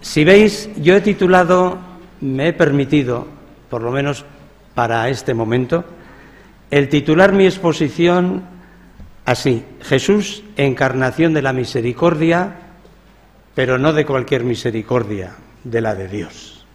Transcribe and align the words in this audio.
Si 0.00 0.24
veis, 0.24 0.70
yo 0.76 0.96
he 0.96 1.00
titulado, 1.00 1.78
me 2.20 2.48
he 2.48 2.52
permitido, 2.52 3.26
por 3.68 3.82
lo 3.82 3.90
menos 3.90 4.24
para 4.74 5.08
este 5.08 5.34
momento, 5.34 5.84
el 6.70 6.88
titular 6.88 7.32
mi 7.32 7.44
exposición 7.44 8.44
así, 9.24 9.64
Jesús, 9.82 10.42
encarnación 10.56 11.34
de 11.34 11.42
la 11.42 11.52
misericordia, 11.52 12.56
pero 13.54 13.78
no 13.78 13.92
de 13.92 14.06
cualquier 14.06 14.44
misericordia, 14.44 15.32
de 15.64 15.80
la 15.80 15.94
de 15.94 16.08
Dios. 16.08 16.66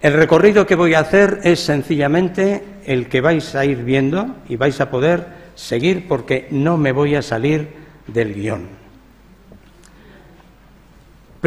El 0.00 0.12
recorrido 0.12 0.64
que 0.64 0.76
voy 0.76 0.94
a 0.94 1.00
hacer 1.00 1.40
es 1.42 1.58
sencillamente 1.58 2.62
el 2.84 3.08
que 3.08 3.20
vais 3.20 3.54
a 3.56 3.64
ir 3.64 3.78
viendo 3.78 4.36
y 4.48 4.54
vais 4.54 4.80
a 4.80 4.90
poder 4.90 5.26
seguir 5.56 6.06
porque 6.06 6.46
no 6.52 6.76
me 6.76 6.92
voy 6.92 7.16
a 7.16 7.22
salir 7.22 7.68
del 8.06 8.32
guion. 8.32 8.87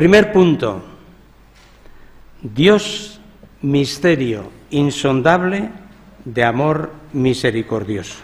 Primer 0.01 0.31
punto. 0.31 0.81
Dios, 2.41 3.21
misterio 3.61 4.51
insondable 4.71 5.69
de 6.25 6.43
amor 6.43 6.91
misericordioso. 7.13 8.17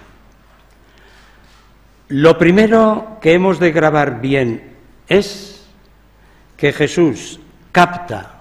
Lo 2.07 2.35
primero 2.39 3.19
que 3.21 3.33
hemos 3.33 3.59
de 3.59 3.71
grabar 3.71 4.21
bien 4.21 4.73
es 5.07 5.67
que 6.57 6.73
Jesús 6.73 7.39
capta 7.71 8.39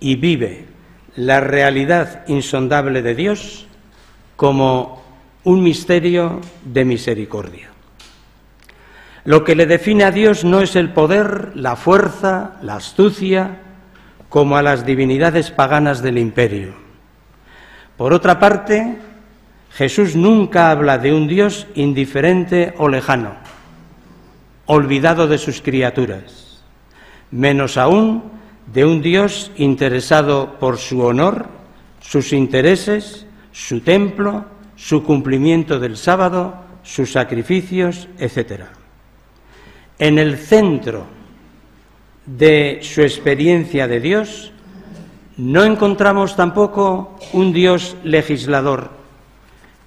y 0.00 0.16
vive 0.16 0.64
la 1.16 1.40
realidad 1.40 2.24
insondable 2.28 3.02
de 3.02 3.14
Dios 3.14 3.66
como 4.36 5.02
un 5.44 5.62
misterio 5.62 6.40
de 6.64 6.86
misericordia. 6.86 7.69
Lo 9.24 9.44
que 9.44 9.54
le 9.54 9.66
define 9.66 10.04
a 10.04 10.10
Dios 10.10 10.44
no 10.44 10.60
es 10.60 10.76
el 10.76 10.92
poder, 10.92 11.52
la 11.54 11.76
fuerza, 11.76 12.52
la 12.62 12.76
astucia, 12.76 13.58
como 14.30 14.56
a 14.56 14.62
las 14.62 14.86
divinidades 14.86 15.50
paganas 15.50 16.02
del 16.02 16.16
imperio. 16.16 16.72
Por 17.96 18.14
otra 18.14 18.38
parte, 18.38 18.98
Jesús 19.72 20.16
nunca 20.16 20.70
habla 20.70 20.98
de 20.98 21.12
un 21.12 21.28
Dios 21.28 21.66
indiferente 21.74 22.74
o 22.78 22.88
lejano, 22.88 23.34
olvidado 24.66 25.26
de 25.26 25.36
sus 25.36 25.60
criaturas, 25.60 26.62
menos 27.30 27.76
aún 27.76 28.22
de 28.72 28.84
un 28.84 29.02
Dios 29.02 29.50
interesado 29.56 30.58
por 30.58 30.78
su 30.78 31.02
honor, 31.02 31.46
sus 32.00 32.32
intereses, 32.32 33.26
su 33.52 33.80
templo, 33.80 34.46
su 34.76 35.02
cumplimiento 35.02 35.78
del 35.78 35.96
sábado, 35.96 36.54
sus 36.82 37.12
sacrificios, 37.12 38.08
etcétera. 38.18 38.79
En 40.00 40.18
el 40.18 40.38
centro 40.38 41.04
de 42.24 42.78
su 42.80 43.02
experiencia 43.02 43.86
de 43.86 44.00
Dios 44.00 44.50
no 45.36 45.62
encontramos 45.62 46.36
tampoco 46.36 47.18
un 47.34 47.52
Dios 47.52 47.98
legislador 48.02 48.92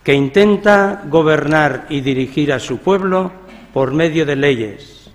que 0.04 0.14
intenta 0.14 1.02
gobernar 1.10 1.88
y 1.90 2.02
dirigir 2.02 2.54
a 2.54 2.60
su 2.60 2.78
pueblo 2.78 3.32
por 3.74 3.92
medio 3.92 4.24
de 4.28 4.36
leyes, 4.36 5.10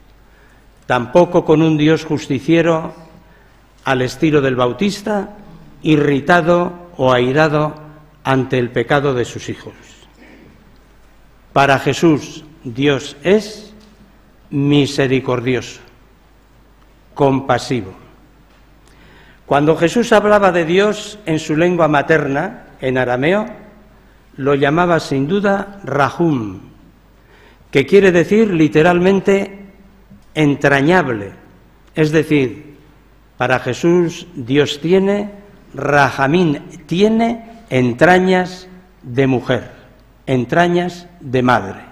tampoco 0.87 1.45
con 1.45 1.63
un 1.63 1.79
Dios 1.79 2.05
justiciero 2.05 2.93
al 3.85 4.03
estilo 4.03 4.41
del 4.41 4.57
Bautista, 4.57 5.37
irritado 5.81 6.91
o 6.97 7.13
airado 7.13 7.73
ante 8.25 8.59
el 8.59 8.71
pecado 8.71 9.15
de 9.15 9.25
sus 9.25 9.49
hijos. 9.49 9.75
Para 11.53 11.79
Jesús, 11.79 12.45
Dios 12.65 13.17
es 13.23 13.69
misericordioso, 14.51 15.81
compasivo. 17.15 17.93
Cuando 19.47 19.77
Jesús 19.77 20.13
hablaba 20.13 20.53
de 20.53 20.65
Dios 20.65 21.19
en 21.25 21.39
su 21.39 21.57
lengua 21.57 21.89
materna, 21.89 22.67
en 22.81 22.99
arameo, 22.99 23.47
lo 24.37 24.55
llamaba 24.55 25.01
sin 25.01 25.27
duda 25.27 25.81
Rahum, 25.85 26.61
que 27.71 27.87
quiere 27.87 28.13
decir 28.13 28.53
literalmente 28.53 29.59
entrañable. 30.35 31.33
Es 31.95 32.13
decir, 32.13 32.77
para 33.37 33.59
Jesús 33.59 34.27
Dios 34.35 34.81
tiene, 34.81 35.31
Rahamín 35.75 36.63
tiene 36.87 37.65
entrañas 37.71 38.69
de 39.03 39.27
mujer, 39.27 39.71
entrañas 40.27 41.07
de 41.21 41.43
madre. 41.43 41.88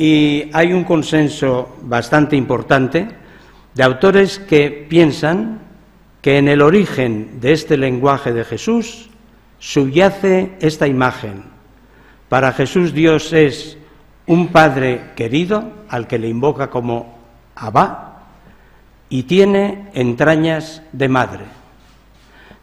Y 0.00 0.48
hay 0.54 0.72
un 0.72 0.84
consenso 0.84 1.76
bastante 1.82 2.34
importante 2.34 3.06
de 3.74 3.82
autores 3.82 4.38
que 4.38 4.86
piensan 4.88 5.60
que 6.22 6.38
en 6.38 6.48
el 6.48 6.62
origen 6.62 7.38
de 7.38 7.52
este 7.52 7.76
lenguaje 7.76 8.32
de 8.32 8.46
Jesús 8.46 9.10
subyace 9.58 10.52
esta 10.62 10.86
imagen. 10.86 11.44
Para 12.30 12.54
Jesús 12.54 12.94
Dios 12.94 13.34
es 13.34 13.76
un 14.26 14.48
Padre 14.48 15.10
querido 15.16 15.70
al 15.90 16.06
que 16.06 16.18
le 16.18 16.28
invoca 16.28 16.70
como 16.70 17.18
Abba 17.54 18.22
y 19.10 19.24
tiene 19.24 19.90
entrañas 19.92 20.80
de 20.92 21.10
madre. 21.10 21.44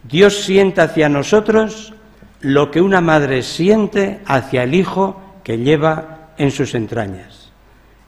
Dios 0.01 0.41
siente 0.41 0.81
hacia 0.81 1.07
nosotros 1.07 1.93
lo 2.41 2.71
que 2.71 2.81
una 2.81 2.99
madre 2.99 3.43
siente 3.43 4.21
hacia 4.25 4.63
el 4.63 4.73
hijo 4.73 5.21
que 5.43 5.59
lleva 5.59 6.16
en 6.37 6.51
sus 6.51 6.75
entrañas. 6.75 7.51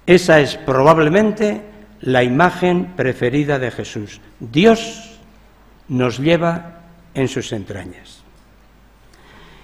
Esa 0.06 0.40
es 0.40 0.56
probablemente 0.56 1.62
la 2.02 2.24
imagen 2.24 2.94
preferida 2.96 3.60
de 3.60 3.72
Jesús. 3.72 4.22
Dios 4.40 5.20
nos 5.88 6.20
lleva 6.20 6.82
en 7.14 7.28
sus 7.28 7.52
entrañas. 7.52 8.24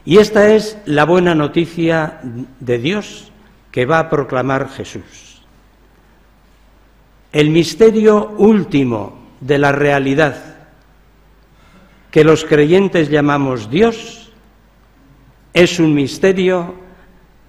Y 0.03 0.17
esta 0.17 0.53
es 0.53 0.77
la 0.85 1.05
buena 1.05 1.33
noticia 1.33 2.19
de 2.59 2.77
Dios 2.77 3.31
que 3.71 3.85
va 3.85 3.99
a 3.99 4.09
proclamar 4.09 4.69
Jesús. 4.69 5.41
El 7.31 7.49
misterio 7.49 8.29
último 8.37 9.25
de 9.41 9.57
la 9.57 9.71
realidad 9.71 10.55
que 12.11 12.23
los 12.23 12.45
creyentes 12.45 13.09
llamamos 13.09 13.69
Dios 13.69 14.31
es 15.53 15.79
un 15.79 15.93
misterio 15.93 16.84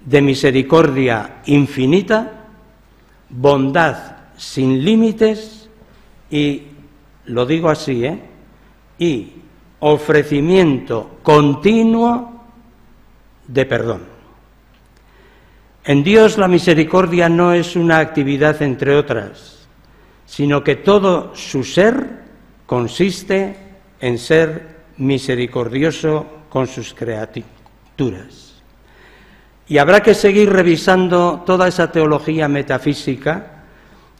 de 0.07 0.21
misericordia 0.21 1.41
infinita, 1.47 2.45
bondad 3.29 4.15
sin 4.37 4.83
límites 4.85 5.69
y, 6.31 6.63
lo 7.25 7.45
digo 7.45 7.69
así, 7.69 8.05
¿eh? 8.05 8.19
y 8.97 9.33
ofrecimiento 9.79 11.17
continuo 11.21 12.45
de 13.47 13.65
perdón. 13.65 14.03
En 15.83 16.03
Dios 16.03 16.37
la 16.37 16.47
misericordia 16.47 17.27
no 17.27 17.51
es 17.51 17.75
una 17.75 17.99
actividad 17.99 18.61
entre 18.61 18.95
otras, 18.95 19.67
sino 20.25 20.63
que 20.63 20.77
todo 20.77 21.35
su 21.35 21.65
ser 21.65 22.23
consiste 22.65 23.57
en 23.99 24.17
ser 24.17 24.77
misericordioso 24.95 26.25
con 26.49 26.65
sus 26.67 26.93
criaturas. 26.93 28.46
Y 29.67 29.79
habrá 29.79 30.01
que 30.01 30.13
seguir 30.13 30.49
revisando 30.49 31.43
toda 31.45 31.67
esa 31.67 31.91
teología 31.91 32.47
metafísica 32.47 33.63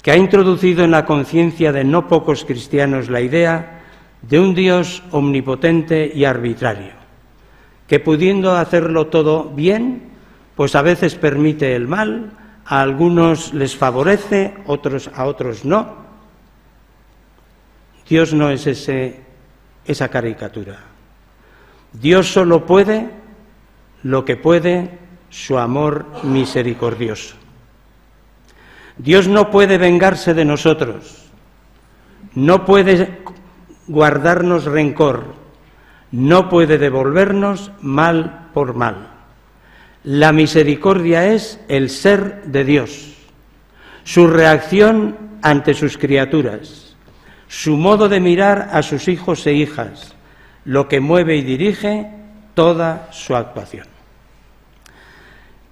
que 0.02 0.12
ha 0.12 0.18
introducido 0.18 0.84
en 0.84 0.92
la 0.92 1.06
conciencia 1.06 1.72
de 1.72 1.84
no 1.84 2.08
pocos 2.08 2.44
cristianos 2.46 3.10
la 3.10 3.22
idea 3.22 3.82
de 4.22 4.40
un 4.40 4.56
Dios 4.56 5.04
omnipotente 5.12 6.12
y 6.14 6.26
arbitrario, 6.26 6.94
que 7.88 8.00
pudiendo 8.00 8.56
hacerlo 8.56 9.08
todo 9.08 9.46
bien, 9.46 10.10
pues 10.56 10.76
a 10.76 10.82
veces 10.82 11.16
permite 11.16 11.76
el 11.76 11.88
mal, 11.88 12.32
a 12.66 12.82
algunos 12.82 13.54
les 13.54 13.76
favorece, 13.76 14.56
otros 14.66 15.10
a 15.16 15.26
otros 15.26 15.64
no. 15.64 16.08
Dios 18.10 18.34
no 18.34 18.50
es 18.50 18.68
ese, 18.68 19.22
esa 19.86 20.10
caricatura. 20.10 20.80
Dios 21.94 22.32
solo 22.32 22.66
puede 22.66 23.10
lo 24.04 24.26
que 24.26 24.36
puede 24.36 25.07
su 25.30 25.58
amor 25.58 26.06
misericordioso. 26.24 27.36
Dios 28.98 29.28
no 29.28 29.52
puede 29.52 29.78
vengarse 29.78 30.34
de 30.34 30.46
nosotros, 30.46 31.30
no 32.34 32.66
puede 32.66 33.20
guardarnos 33.88 34.66
rencor, 34.66 35.36
no 36.12 36.50
puede 36.50 36.78
devolvernos 36.78 37.72
mal 37.82 38.50
por 38.54 38.74
mal. 38.74 39.10
La 40.04 40.32
misericordia 40.32 41.28
es 41.34 41.60
el 41.68 41.90
ser 41.90 42.44
de 42.46 42.64
Dios, 42.64 43.14
su 44.04 44.28
reacción 44.28 45.18
ante 45.42 45.74
sus 45.74 45.98
criaturas, 45.98 46.96
su 47.48 47.78
modo 47.78 48.10
de 48.10 48.20
mirar 48.20 48.70
a 48.72 48.82
sus 48.82 49.08
hijos 49.08 49.46
e 49.46 49.54
hijas, 49.54 50.16
lo 50.66 50.88
que 50.88 51.00
mueve 51.00 51.36
y 51.36 51.44
dirige 51.44 52.10
toda 52.54 53.10
su 53.12 53.36
actuación. 53.36 53.97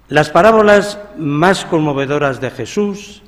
Las 0.08 0.30
parábolas 0.30 1.00
más 1.18 1.64
conmovedoras 1.64 2.40
de 2.40 2.50
Jesús 2.50 3.22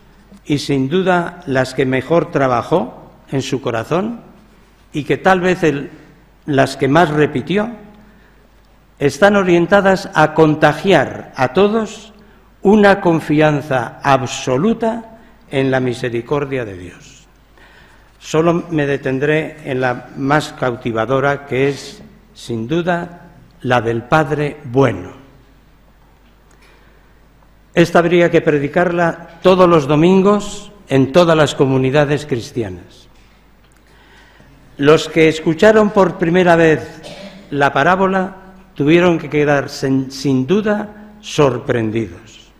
y 0.44 0.58
sin 0.58 0.88
duda 0.88 1.42
las 1.46 1.74
que 1.74 1.84
mejor 1.84 2.30
trabajó 2.30 3.10
en 3.32 3.42
su 3.42 3.60
corazón 3.60 4.20
y 4.92 5.02
que 5.02 5.16
tal 5.16 5.40
vez 5.40 5.58
las 6.46 6.76
que 6.76 6.86
más 6.86 7.10
repitió 7.10 7.68
están 9.00 9.34
orientadas 9.34 10.08
a 10.14 10.34
contagiar 10.34 11.32
a 11.36 11.52
todos 11.52 12.12
una 12.62 13.00
confianza 13.00 13.98
absoluta 14.02 15.18
en 15.50 15.72
la 15.72 15.80
misericordia 15.80 16.64
de 16.64 16.76
Dios. 16.76 17.26
Solo 18.20 18.64
me 18.70 18.86
detendré 18.86 19.56
en 19.64 19.80
la 19.80 20.10
más 20.16 20.52
cautivadora, 20.52 21.46
que 21.46 21.68
es, 21.68 22.02
sin 22.34 22.68
duda, 22.68 23.22
la 23.62 23.80
del 23.80 24.02
Padre 24.02 24.58
bueno. 24.64 25.17
Esta 27.78 28.00
habría 28.00 28.28
que 28.28 28.40
predicarla 28.40 29.38
todos 29.40 29.68
los 29.68 29.86
domingos 29.86 30.72
en 30.88 31.12
todas 31.12 31.36
las 31.36 31.54
comunidades 31.54 32.26
cristianas. 32.26 33.06
Los 34.78 35.08
que 35.08 35.28
escucharon 35.28 35.90
por 35.90 36.18
primera 36.18 36.56
vez 36.56 37.00
la 37.52 37.72
parábola 37.72 38.34
tuvieron 38.74 39.16
que 39.16 39.30
quedar 39.30 39.68
sin, 39.68 40.44
duda 40.44 41.12
sorprendidos. 41.20 42.50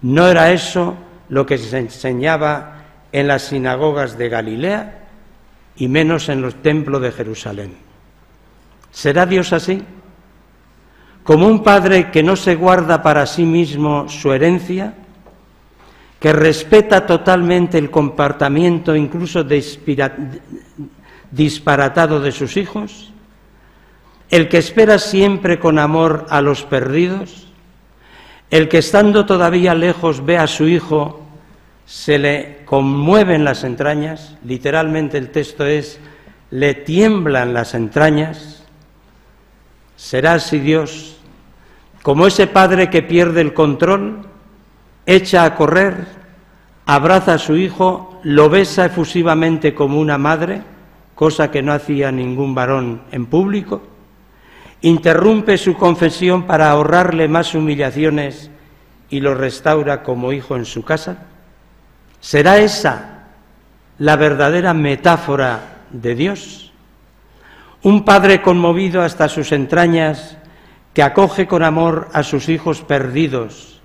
No 0.00 0.26
era 0.26 0.50
eso 0.50 0.96
lo 1.28 1.44
que 1.44 1.58
se 1.58 1.76
enseñaba 1.76 2.76
en 3.12 3.28
las 3.28 3.42
sinagogas 3.42 4.16
de 4.16 4.30
Galilea 4.30 5.04
y 5.76 5.86
menos 5.88 6.30
en 6.30 6.40
los 6.40 6.62
templos 6.62 7.02
de 7.02 7.12
Jerusalén. 7.12 7.76
¿Será 8.90 9.26
Dios 9.26 9.52
así? 9.52 9.82
Como 11.26 11.48
un 11.48 11.64
padre 11.64 12.12
que 12.12 12.22
no 12.22 12.36
se 12.36 12.54
guarda 12.54 13.02
para 13.02 13.26
sí 13.26 13.44
mismo 13.44 14.08
su 14.08 14.32
herencia, 14.32 14.94
que 16.20 16.32
respeta 16.32 17.04
totalmente 17.04 17.78
el 17.78 17.90
comportamiento 17.90 18.94
incluso 18.94 19.44
disparatado 21.32 22.20
de 22.20 22.30
sus 22.30 22.56
hijos, 22.56 23.12
el 24.30 24.48
que 24.48 24.58
espera 24.58 25.00
siempre 25.00 25.58
con 25.58 25.80
amor 25.80 26.26
a 26.30 26.40
los 26.40 26.62
perdidos, 26.62 27.48
el 28.48 28.68
que 28.68 28.78
estando 28.78 29.26
todavía 29.26 29.74
lejos 29.74 30.24
ve 30.24 30.38
a 30.38 30.46
su 30.46 30.68
hijo, 30.68 31.26
se 31.86 32.20
le 32.20 32.58
conmueven 32.64 33.42
las 33.42 33.64
entrañas, 33.64 34.36
literalmente 34.44 35.18
el 35.18 35.30
texto 35.30 35.66
es, 35.66 35.98
le 36.52 36.74
tiemblan 36.74 37.52
las 37.52 37.74
entrañas, 37.74 38.62
será 39.96 40.34
así 40.34 40.60
Dios, 40.60 41.15
como 42.06 42.28
ese 42.28 42.46
padre 42.46 42.88
que 42.88 43.02
pierde 43.02 43.40
el 43.40 43.52
control, 43.52 44.28
echa 45.06 45.44
a 45.44 45.56
correr, 45.56 46.06
abraza 46.86 47.34
a 47.34 47.38
su 47.38 47.56
hijo, 47.56 48.20
lo 48.22 48.48
besa 48.48 48.84
efusivamente 48.86 49.74
como 49.74 49.98
una 49.98 50.16
madre, 50.16 50.62
cosa 51.16 51.50
que 51.50 51.62
no 51.62 51.72
hacía 51.72 52.12
ningún 52.12 52.54
varón 52.54 53.02
en 53.10 53.26
público, 53.26 53.82
interrumpe 54.82 55.58
su 55.58 55.74
confesión 55.74 56.44
para 56.44 56.70
ahorrarle 56.70 57.26
más 57.26 57.56
humillaciones 57.56 58.52
y 59.10 59.18
lo 59.18 59.34
restaura 59.34 60.04
como 60.04 60.32
hijo 60.32 60.54
en 60.54 60.64
su 60.64 60.84
casa? 60.84 61.24
¿Será 62.20 62.58
esa 62.58 63.24
la 63.98 64.14
verdadera 64.14 64.74
metáfora 64.74 65.78
de 65.90 66.14
Dios? 66.14 66.72
Un 67.82 68.04
padre 68.04 68.42
conmovido 68.42 69.02
hasta 69.02 69.28
sus 69.28 69.50
entrañas 69.50 70.38
que 70.96 71.02
acoge 71.02 71.46
con 71.46 71.62
amor 71.62 72.08
a 72.14 72.22
sus 72.22 72.48
hijos 72.48 72.80
perdidos 72.80 73.82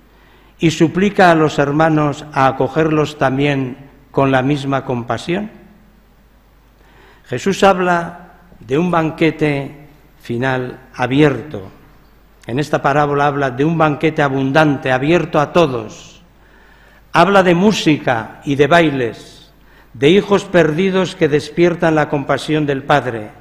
y 0.58 0.70
suplica 0.70 1.30
a 1.30 1.34
los 1.34 1.58
hermanos 1.58 2.24
a 2.32 2.46
acogerlos 2.46 3.18
también 3.18 3.76
con 4.10 4.30
la 4.30 4.40
misma 4.40 4.86
compasión. 4.86 5.50
Jesús 7.26 7.62
habla 7.64 8.30
de 8.60 8.78
un 8.78 8.90
banquete 8.90 9.88
final 10.22 10.88
abierto. 10.94 11.60
En 12.46 12.58
esta 12.58 12.80
parábola 12.80 13.26
habla 13.26 13.50
de 13.50 13.66
un 13.66 13.76
banquete 13.76 14.22
abundante, 14.22 14.90
abierto 14.90 15.38
a 15.38 15.52
todos. 15.52 16.22
Habla 17.12 17.42
de 17.42 17.54
música 17.54 18.40
y 18.46 18.54
de 18.54 18.68
bailes, 18.68 19.52
de 19.92 20.08
hijos 20.08 20.44
perdidos 20.44 21.14
que 21.14 21.28
despiertan 21.28 21.94
la 21.94 22.08
compasión 22.08 22.64
del 22.64 22.84
Padre, 22.84 23.32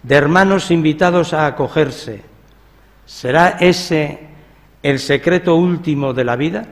de 0.00 0.14
hermanos 0.14 0.70
invitados 0.70 1.32
a 1.32 1.46
acogerse. 1.46 2.29
¿Será 3.10 3.56
ese 3.58 4.20
el 4.84 5.00
secreto 5.00 5.56
último 5.56 6.14
de 6.14 6.24
la 6.24 6.36
vida? 6.36 6.64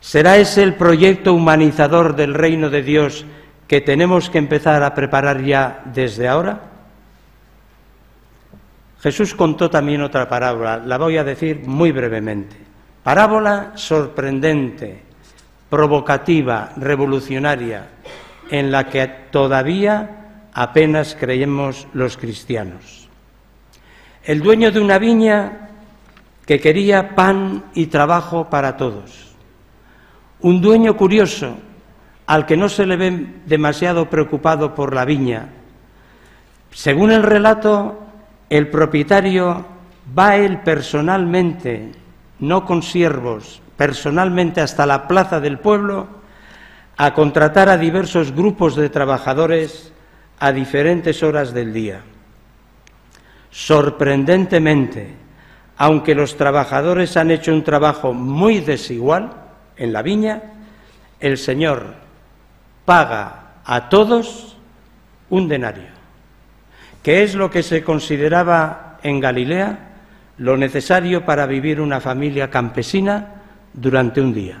¿Será 0.00 0.38
ese 0.38 0.62
el 0.62 0.74
proyecto 0.74 1.34
humanizador 1.34 2.16
del 2.16 2.32
reino 2.32 2.70
de 2.70 2.82
Dios 2.82 3.26
que 3.68 3.82
tenemos 3.82 4.30
que 4.30 4.38
empezar 4.38 4.82
a 4.82 4.94
preparar 4.94 5.44
ya 5.44 5.82
desde 5.84 6.26
ahora? 6.26 6.60
Jesús 9.00 9.34
contó 9.34 9.68
también 9.68 10.00
otra 10.00 10.30
parábola, 10.30 10.78
la 10.78 10.96
voy 10.96 11.18
a 11.18 11.24
decir 11.24 11.60
muy 11.66 11.92
brevemente. 11.92 12.56
Parábola 13.02 13.72
sorprendente, 13.74 15.02
provocativa, 15.68 16.72
revolucionaria, 16.78 17.86
en 18.50 18.72
la 18.72 18.88
que 18.88 19.06
todavía 19.30 20.48
apenas 20.54 21.14
creemos 21.20 21.86
los 21.92 22.16
cristianos. 22.16 23.05
El 24.26 24.40
dueño 24.40 24.72
de 24.72 24.80
una 24.80 24.98
viña 24.98 25.68
que 26.46 26.58
quería 26.58 27.14
pan 27.14 27.62
y 27.74 27.86
trabajo 27.86 28.50
para 28.50 28.76
todos. 28.76 29.36
Un 30.40 30.60
dueño 30.60 30.96
curioso 30.96 31.56
al 32.26 32.44
que 32.44 32.56
no 32.56 32.68
se 32.68 32.86
le 32.86 32.96
ve 32.96 33.34
demasiado 33.46 34.10
preocupado 34.10 34.74
por 34.74 34.92
la 34.92 35.04
viña. 35.04 35.50
Según 36.72 37.12
el 37.12 37.22
relato, 37.22 38.00
el 38.50 38.66
propietario 38.66 39.64
va 40.18 40.34
él 40.34 40.58
personalmente, 40.58 41.92
no 42.40 42.64
con 42.64 42.82
siervos, 42.82 43.62
personalmente 43.76 44.60
hasta 44.60 44.86
la 44.86 45.06
plaza 45.06 45.38
del 45.38 45.60
pueblo 45.60 46.08
a 46.96 47.14
contratar 47.14 47.68
a 47.68 47.78
diversos 47.78 48.34
grupos 48.34 48.74
de 48.74 48.90
trabajadores 48.90 49.92
a 50.40 50.50
diferentes 50.50 51.22
horas 51.22 51.54
del 51.54 51.72
día. 51.72 52.02
Sorprendentemente, 53.56 55.14
aunque 55.78 56.14
los 56.14 56.36
trabajadores 56.36 57.16
han 57.16 57.30
hecho 57.30 57.54
un 57.54 57.64
trabajo 57.64 58.12
muy 58.12 58.60
desigual 58.60 59.32
en 59.78 59.94
la 59.94 60.02
viña, 60.02 60.42
el 61.20 61.38
Señor 61.38 61.94
paga 62.84 63.54
a 63.64 63.88
todos 63.88 64.58
un 65.30 65.48
denario 65.48 65.96
que 67.02 67.22
es 67.22 67.34
lo 67.34 67.50
que 67.50 67.62
se 67.62 67.82
consideraba 67.82 68.98
en 69.02 69.20
Galilea 69.20 69.78
lo 70.36 70.58
necesario 70.58 71.24
para 71.24 71.46
vivir 71.46 71.80
una 71.80 71.98
familia 71.98 72.50
campesina 72.50 73.42
durante 73.72 74.20
un 74.20 74.34
día. 74.34 74.60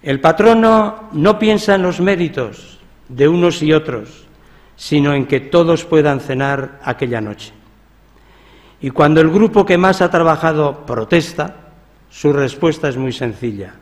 El 0.00 0.20
patrono 0.20 1.08
no 1.10 1.40
piensa 1.40 1.74
en 1.74 1.82
los 1.82 2.00
méritos 2.00 2.78
de 3.08 3.26
unos 3.26 3.64
y 3.64 3.72
otros, 3.72 4.27
sino 4.78 5.12
en 5.12 5.26
que 5.26 5.40
todos 5.40 5.84
puedan 5.84 6.20
cenar 6.20 6.78
aquella 6.84 7.20
noche. 7.20 7.52
Y 8.80 8.90
cuando 8.90 9.20
el 9.20 9.28
grupo 9.28 9.66
que 9.66 9.76
más 9.76 10.00
ha 10.00 10.10
trabajado 10.10 10.86
protesta, 10.86 11.56
su 12.08 12.32
respuesta 12.32 12.88
es 12.88 12.96
muy 12.96 13.12
sencilla. 13.12 13.74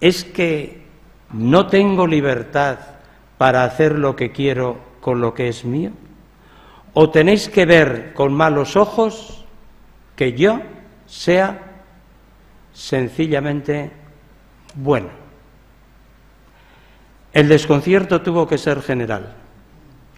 Es 0.00 0.24
que 0.24 0.86
no 1.32 1.66
tengo 1.66 2.06
libertad 2.06 2.78
para 3.36 3.64
hacer 3.64 3.98
lo 3.98 4.14
que 4.14 4.30
quiero 4.30 4.78
con 5.00 5.20
lo 5.20 5.34
que 5.34 5.48
es 5.48 5.64
mío 5.64 5.90
o 6.92 7.10
tenéis 7.10 7.48
que 7.48 7.66
ver 7.66 8.14
con 8.14 8.32
malos 8.32 8.76
ojos 8.76 9.44
que 10.14 10.32
yo 10.32 10.60
sea 11.06 11.82
sencillamente 12.72 13.90
bueno. 14.76 15.08
El 17.32 17.48
desconcierto 17.48 18.22
tuvo 18.22 18.46
que 18.46 18.58
ser 18.58 18.80
general. 18.80 19.43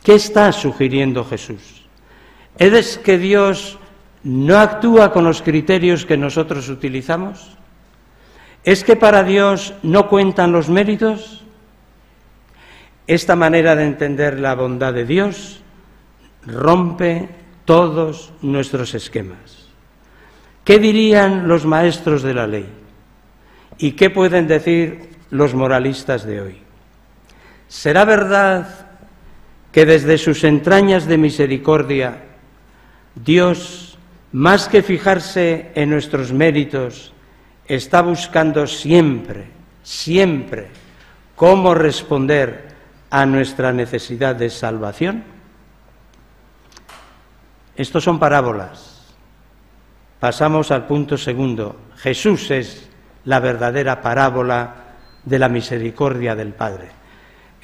¿Qué 0.07 0.15
está 0.15 0.53
sugiriendo 0.53 1.25
Jesús? 1.25 1.83
¿Es 2.59 2.97
que 2.97 3.19
Dios 3.19 3.77
no 4.23 4.57
actúa 4.57 5.13
con 5.13 5.25
los 5.25 5.43
criterios 5.43 6.07
que 6.07 6.17
nosotros 6.17 6.69
utilizamos? 6.69 7.57
¿Es 8.63 8.85
que 8.85 8.95
para 8.95 9.25
Dios 9.25 9.75
no 9.83 10.09
cuentan 10.09 10.53
los 10.53 10.69
méritos? 10.69 11.45
Esta 13.09 13.35
manera 13.35 13.75
de 13.75 13.83
entender 13.83 14.39
la 14.39 14.55
bondad 14.55 14.95
de 14.95 15.07
Dios 15.07 15.61
rompe 16.47 17.29
todos 17.65 18.33
nuestros 18.43 18.95
esquemas. 18.95 19.67
¿Qué 20.63 20.79
dirían 20.79 21.49
los 21.49 21.67
maestros 21.67 22.23
de 22.23 22.35
la 22.35 22.47
ley? 22.47 22.69
¿Y 23.79 23.91
qué 23.93 24.11
pueden 24.11 24.47
decir 24.47 25.11
los 25.31 25.53
moralistas 25.53 26.25
de 26.25 26.43
hoy? 26.43 26.59
¿Será 27.67 28.05
verdad 28.05 28.86
que 29.77 29.85
desde 29.85 30.17
sus 30.17 30.43
entrañas 30.43 31.05
de 31.05 31.19
misericordia 31.19 32.23
Dios, 33.15 33.99
más 34.33 34.69
que 34.69 34.83
fijarse 34.83 35.71
en 35.75 35.91
nuestros 35.91 36.33
méritos, 36.33 37.13
está 37.69 38.01
buscando 38.01 38.67
siempre, 38.67 39.49
siempre 39.83 40.69
cómo 41.35 41.75
responder 41.75 42.69
a 43.11 43.27
nuestra 43.27 43.71
necesidad 43.71 44.35
de 44.35 44.49
salvación? 44.49 45.25
Estos 47.77 48.03
son 48.03 48.19
parábolas. 48.19 49.13
Pasamos 50.19 50.71
al 50.71 50.87
punto 50.87 51.19
segundo. 51.19 51.77
Jesús 51.97 52.51
es 52.51 52.89
la 53.27 53.41
verdadera 53.41 54.01
parábola 54.01 54.75
de 55.23 55.39
la 55.39 55.51
misericordia 55.51 56.35
del 56.35 56.55
Padre. 56.55 56.89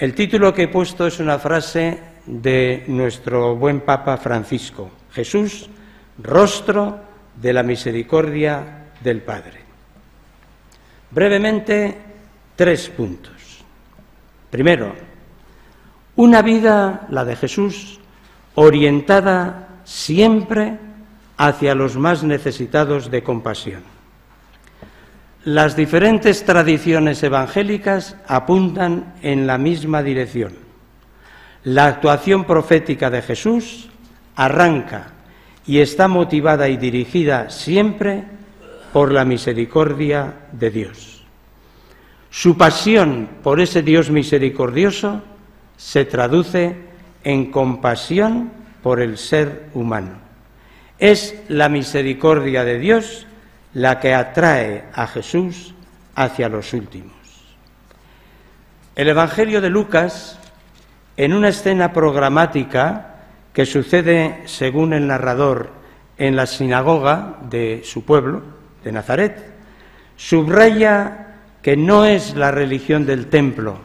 El 0.03 0.15
título 0.15 0.53
que 0.53 0.65
he 0.65 0.69
puesto 0.69 1.07
es 1.07 1.21
una 1.21 1.39
frase 1.39 1.97
de 2.27 2.83
nuestro 2.89 3.55
buen 3.55 3.83
Papa 3.83 4.17
Francisco. 4.17 4.91
Jesús, 5.13 5.71
rostro 6.21 6.99
de 7.41 7.53
la 7.53 7.63
misericordia 7.63 8.89
del 9.01 9.23
Padre. 9.23 9.61
Brevemente, 11.09 11.97
tres 12.57 12.89
puntos. 12.89 13.63
Primero, 14.51 14.93
una 16.17 16.43
vida, 16.43 17.07
la 17.09 17.25
de 17.25 17.37
Jesús, 17.37 18.01
orientada 18.57 19.83
siempre 19.85 20.79
hacia 21.37 21.77
los 21.77 21.97
más 21.97 22.25
necesitados 22.25 23.09
de 23.09 23.23
compasión. 23.23 23.92
Las 25.45 25.75
diferentes 25.75 26.45
tradiciones 26.45 27.21
evangélicas 27.25 28.17
apuntan 28.29 29.15
en 29.23 29.49
la 29.49 29.59
misma 29.59 30.01
dirección. 30.01 30.53
La 31.65 31.87
actuación 31.87 32.45
profética 32.45 33.11
de 33.11 33.23
Jesús 33.23 33.89
arranca 34.37 35.09
y 35.67 35.81
está 35.81 36.07
motivada 36.07 36.69
y 36.69 36.77
dirigida 36.77 37.51
siempre 37.51 38.23
por 38.93 39.11
la 39.11 39.25
misericordia 39.25 40.33
de 40.53 40.71
Dios. 40.71 41.25
Su 42.31 42.57
pasión 42.57 43.29
por 43.43 43.61
ese 43.61 43.83
Dios 43.83 44.11
misericordioso 44.11 45.23
se 45.77 46.05
traduce 46.05 46.77
en 47.25 47.51
compasión 47.51 48.53
por 48.81 49.01
el 49.01 49.19
ser 49.19 49.71
humano. 49.75 50.21
Es 51.01 51.35
la 51.49 51.69
misericordia 51.69 52.65
de 52.65 52.79
Dios 52.79 53.27
la 53.75 53.99
que 54.01 54.15
atrae 54.15 54.85
a 54.93 55.07
Jesús 55.07 55.75
hacia 56.15 56.49
los 56.49 56.73
últimos. 56.73 57.13
El 58.95 59.09
Evangelio 59.09 59.61
de 59.61 59.71
Lucas, 59.71 60.39
en 61.17 61.33
una 61.33 61.49
escena 61.49 61.93
programática 61.93 63.17
que 63.53 63.65
sucede, 63.65 64.43
según 64.47 64.93
el 64.93 65.07
narrador, 65.07 65.71
en 66.19 66.37
la 66.37 66.47
sinagoga 66.47 67.39
de 67.49 67.83
su 67.85 68.05
pueblo, 68.05 68.43
de 68.85 68.93
Nazaret, 68.93 69.53
subraya 70.17 71.37
que 71.63 71.77
no 71.77 72.05
es 72.05 72.35
la 72.35 72.51
religión 72.51 73.07
del 73.07 73.27
templo 73.29 73.79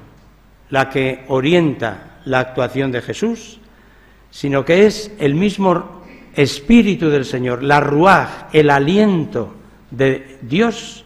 la 0.70 0.89
que 0.89 1.24
orienta 1.27 2.20
la 2.25 2.39
actuación 2.39 2.91
de 2.91 3.01
Jesús, 3.01 3.60
sino 4.29 4.65
que 4.65 4.86
es 4.86 5.12
el 5.20 5.36
mismo 5.36 6.01
Espíritu 6.36 7.10
del 7.10 7.25
Señor, 7.25 7.63
la 7.63 7.79
ruaj, 7.79 8.50
el 8.53 8.70
aliento 8.70 9.56
de 9.91 10.38
Dios, 10.41 11.06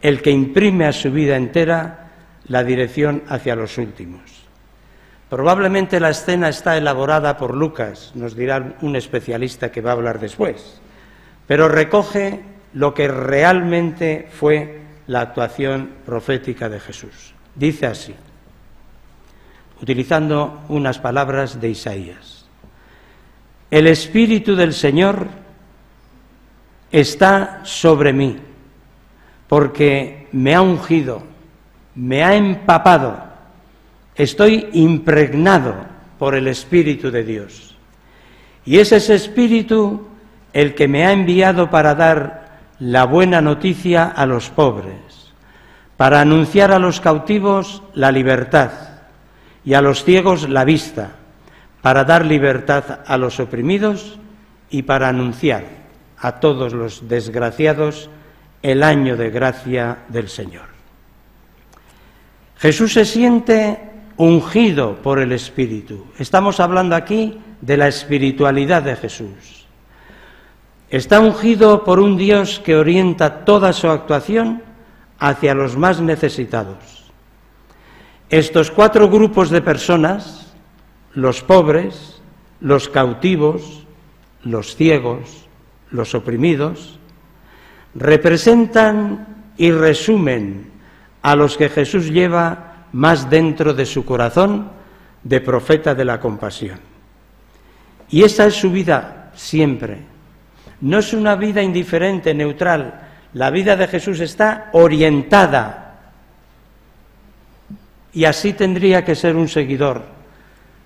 el 0.00 0.22
que 0.22 0.30
imprime 0.30 0.86
a 0.86 0.92
su 0.92 1.10
vida 1.10 1.36
entera 1.36 2.10
la 2.46 2.64
dirección 2.64 3.22
hacia 3.28 3.56
los 3.56 3.78
últimos. 3.78 4.22
Probablemente 5.28 6.00
la 6.00 6.10
escena 6.10 6.48
está 6.48 6.76
elaborada 6.76 7.36
por 7.36 7.54
Lucas, 7.54 8.12
nos 8.14 8.34
dirá 8.34 8.76
un 8.80 8.96
especialista 8.96 9.70
que 9.70 9.82
va 9.82 9.90
a 9.90 9.94
hablar 9.94 10.20
después, 10.20 10.80
pero 11.46 11.68
recoge 11.68 12.40
lo 12.72 12.94
que 12.94 13.08
realmente 13.08 14.28
fue 14.30 14.80
la 15.06 15.20
actuación 15.20 15.90
profética 16.06 16.68
de 16.68 16.80
Jesús. 16.80 17.34
Dice 17.54 17.86
así, 17.86 18.14
utilizando 19.82 20.62
unas 20.68 20.98
palabras 20.98 21.60
de 21.60 21.70
Isaías. 21.70 22.46
El 23.70 23.86
Espíritu 23.86 24.56
del 24.56 24.72
Señor 24.72 25.26
está 26.90 27.60
sobre 27.64 28.12
mí, 28.12 28.38
porque 29.46 30.28
me 30.32 30.54
ha 30.54 30.62
ungido, 30.62 31.22
me 31.94 32.22
ha 32.22 32.34
empapado, 32.34 33.18
estoy 34.14 34.68
impregnado 34.72 35.74
por 36.18 36.34
el 36.34 36.48
Espíritu 36.48 37.10
de 37.10 37.24
Dios. 37.24 37.76
Y 38.64 38.78
es 38.78 38.92
ese 38.92 39.14
Espíritu 39.14 40.08
el 40.52 40.74
que 40.74 40.88
me 40.88 41.06
ha 41.06 41.12
enviado 41.12 41.70
para 41.70 41.94
dar 41.94 42.48
la 42.78 43.04
buena 43.04 43.40
noticia 43.40 44.04
a 44.04 44.26
los 44.26 44.50
pobres, 44.50 45.32
para 45.96 46.20
anunciar 46.20 46.72
a 46.72 46.78
los 46.78 47.00
cautivos 47.00 47.82
la 47.94 48.12
libertad 48.12 48.70
y 49.64 49.74
a 49.74 49.82
los 49.82 50.04
ciegos 50.04 50.48
la 50.48 50.64
vista, 50.64 51.12
para 51.82 52.04
dar 52.04 52.24
libertad 52.24 53.00
a 53.06 53.16
los 53.16 53.40
oprimidos 53.40 54.18
y 54.70 54.82
para 54.82 55.08
anunciar 55.08 55.77
a 56.20 56.40
todos 56.40 56.72
los 56.72 57.08
desgraciados 57.08 58.10
el 58.62 58.82
año 58.82 59.16
de 59.16 59.30
gracia 59.30 59.98
del 60.08 60.28
Señor. 60.28 60.66
Jesús 62.56 62.92
se 62.92 63.04
siente 63.04 63.78
ungido 64.16 64.96
por 64.96 65.20
el 65.20 65.32
Espíritu. 65.32 66.06
Estamos 66.18 66.58
hablando 66.58 66.96
aquí 66.96 67.38
de 67.60 67.76
la 67.76 67.88
espiritualidad 67.88 68.82
de 68.82 68.96
Jesús. 68.96 69.66
Está 70.90 71.20
ungido 71.20 71.84
por 71.84 72.00
un 72.00 72.16
Dios 72.16 72.60
que 72.64 72.76
orienta 72.76 73.44
toda 73.44 73.72
su 73.72 73.88
actuación 73.88 74.62
hacia 75.18 75.54
los 75.54 75.76
más 75.76 76.00
necesitados 76.00 76.98
estos 78.30 78.70
cuatro 78.70 79.08
grupos 79.08 79.48
de 79.48 79.62
personas, 79.62 80.52
los 81.14 81.42
pobres, 81.42 82.20
los 82.60 82.88
cautivos, 82.88 83.86
los 84.44 84.76
ciegos, 84.76 85.47
los 85.90 86.14
oprimidos, 86.14 86.98
representan 87.94 89.26
y 89.56 89.70
resumen 89.70 90.70
a 91.22 91.34
los 91.34 91.56
que 91.56 91.68
Jesús 91.68 92.10
lleva 92.10 92.86
más 92.92 93.28
dentro 93.28 93.74
de 93.74 93.86
su 93.86 94.04
corazón 94.04 94.70
de 95.22 95.40
profeta 95.40 95.94
de 95.94 96.04
la 96.04 96.20
compasión. 96.20 96.78
Y 98.10 98.22
esa 98.22 98.46
es 98.46 98.54
su 98.54 98.70
vida 98.70 99.30
siempre. 99.34 99.98
No 100.80 100.98
es 100.98 101.12
una 101.12 101.34
vida 101.34 101.62
indiferente, 101.62 102.32
neutral. 102.32 103.00
La 103.34 103.50
vida 103.50 103.76
de 103.76 103.88
Jesús 103.88 104.20
está 104.20 104.70
orientada 104.72 105.84
y 108.12 108.24
así 108.24 108.52
tendría 108.52 109.04
que 109.04 109.14
ser 109.14 109.36
un 109.36 109.48
seguidor. 109.48 110.04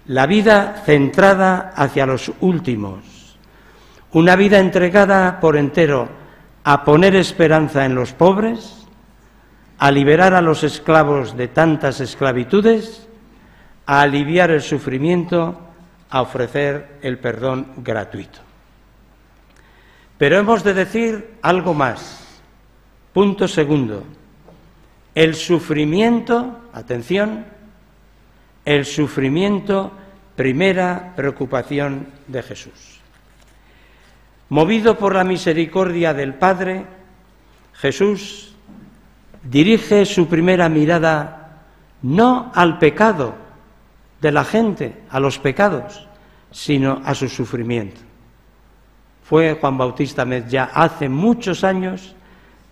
La 0.07 0.27
vida 0.27 0.83
centrada 0.85 1.73
hacia 1.77 2.07
los 2.07 2.33
últimos. 2.41 3.12
Una 4.13 4.37
vida 4.37 4.59
entregada 4.59 5.41
por 5.41 5.57
entero 5.57 6.09
a 6.65 6.85
poner 6.85 7.17
esperanza 7.17 7.87
en 7.87 7.95
los 7.95 8.13
pobres, 8.13 8.87
a 9.79 9.91
liberar 9.91 10.35
a 10.35 10.43
los 10.43 10.65
esclavos 10.65 11.35
de 11.37 11.49
tantas 11.49 11.99
esclavitudes, 12.01 13.09
a 13.87 14.03
aliviar 14.03 14.51
el 14.51 14.61
sufrimiento, 14.61 15.59
a 16.11 16.21
ofrecer 16.21 16.99
el 17.01 17.19
perdón 17.19 17.73
gratuito. 17.79 18.41
Pero 20.19 20.39
hemos 20.39 20.63
de 20.63 20.75
decir 20.75 21.39
algo 21.41 21.73
más. 21.73 22.41
Punto 23.15 23.49
segundo. 23.49 24.05
El 25.15 25.35
sufrimiento, 25.35 26.61
atención, 26.75 27.47
el 28.67 28.85
sufrimiento, 28.85 29.91
primera 30.37 31.15
preocupación 31.17 32.09
de 32.29 32.43
Jesús. 32.43 32.92
Movido 34.53 34.99
por 34.99 35.15
la 35.15 35.25
misericordia 35.25 36.13
del 36.13 36.35
Padre, 36.35 36.85
Jesús 37.73 38.55
dirige 39.43 40.05
su 40.05 40.29
primera 40.29 40.69
mirada 40.69 41.63
no 42.03 42.53
al 42.55 42.79
pecado 42.79 43.35
de 44.21 44.31
la 44.31 44.45
gente, 44.45 45.05
a 45.09 45.21
los 45.21 45.39
pecados, 45.39 46.07
sino 46.51 47.01
a 47.03 47.15
su 47.15 47.31
sufrimiento. 47.31 48.03
Fue 49.25 49.57
Juan 49.59 49.79
Bautista 49.79 50.27
ya 50.41 50.65
hace 50.65 51.09
muchos 51.09 51.65
años 51.65 52.15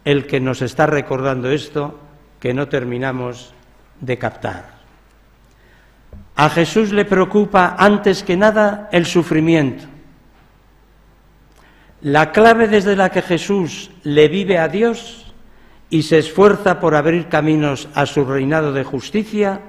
el 0.05 0.27
que 0.27 0.39
nos 0.39 0.61
está 0.61 0.85
recordando 0.85 1.51
esto 1.51 1.99
que 2.41 2.53
no 2.53 2.69
terminamos 2.69 3.55
de 4.03 4.19
captar. 4.19 4.69
A 6.37 6.51
Jesús 6.51 6.93
le 6.93 7.07
preocupa 7.07 7.75
antes 7.79 8.23
que 8.23 8.37
nada 8.37 8.91
el 8.93 9.07
sufrimiento. 9.07 9.90
La 12.03 12.33
clave 12.33 12.67
desde 12.67 12.97
la 12.97 13.11
que 13.11 13.23
Jesús 13.23 13.91
le 14.05 14.29
vive 14.29 14.59
a 14.59 14.69
Dios 14.69 15.35
y 15.91 16.03
se 16.03 16.19
esfuerza 16.19 16.81
por 16.81 16.95
abrir 16.95 17.29
caminos 17.29 17.89
a 17.95 18.07
su 18.07 18.25
reinado 18.25 18.73
de 18.73 18.85
justicia 18.85 19.61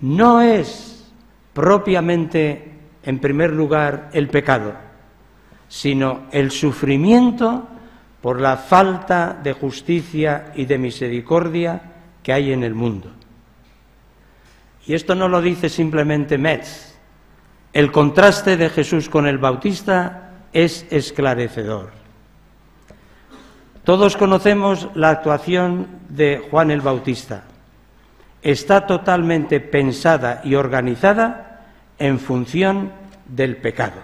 no 0.00 0.42
es 0.42 1.10
propiamente, 1.54 2.72
en 3.04 3.18
primer 3.18 3.52
lugar, 3.52 4.10
el 4.12 4.28
pecado, 4.28 4.74
sino 5.68 6.24
el 6.32 6.50
sufrimiento 6.50 7.68
por 8.20 8.40
la 8.40 8.56
falta 8.56 9.38
de 9.42 9.52
justicia 9.52 10.52
y 10.54 10.66
de 10.66 10.78
misericordia 10.78 11.80
que 12.22 12.32
hay 12.32 12.52
en 12.52 12.64
el 12.64 12.74
mundo. 12.74 13.10
Y 14.86 14.94
esto 14.94 15.14
no 15.14 15.28
lo 15.28 15.40
dice 15.40 15.68
simplemente 15.68 16.36
Metz. 16.36 16.98
El 17.72 17.90
contraste 17.90 18.56
de 18.56 18.68
Jesús 18.68 19.08
con 19.08 19.26
el 19.26 19.38
Bautista 19.38 20.23
es 20.54 20.86
esclarecedor. 20.90 21.90
Todos 23.84 24.16
conocemos 24.16 24.88
la 24.94 25.10
actuación 25.10 25.88
de 26.08 26.42
Juan 26.50 26.70
el 26.70 26.80
Bautista. 26.80 27.42
Está 28.40 28.86
totalmente 28.86 29.60
pensada 29.60 30.40
y 30.42 30.54
organizada 30.54 31.66
en 31.98 32.18
función 32.18 32.92
del 33.26 33.56
pecado. 33.58 34.00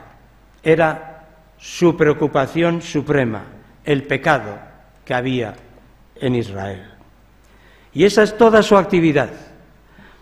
Era 0.62 1.28
su 1.56 1.96
preocupación 1.96 2.82
suprema, 2.82 3.44
el 3.84 4.02
pecado 4.02 4.58
que 5.04 5.14
había 5.14 5.54
en 6.16 6.34
Israel. 6.34 6.84
Y 7.94 8.04
esa 8.04 8.22
es 8.22 8.36
toda 8.36 8.62
su 8.62 8.76
actividad, 8.76 9.30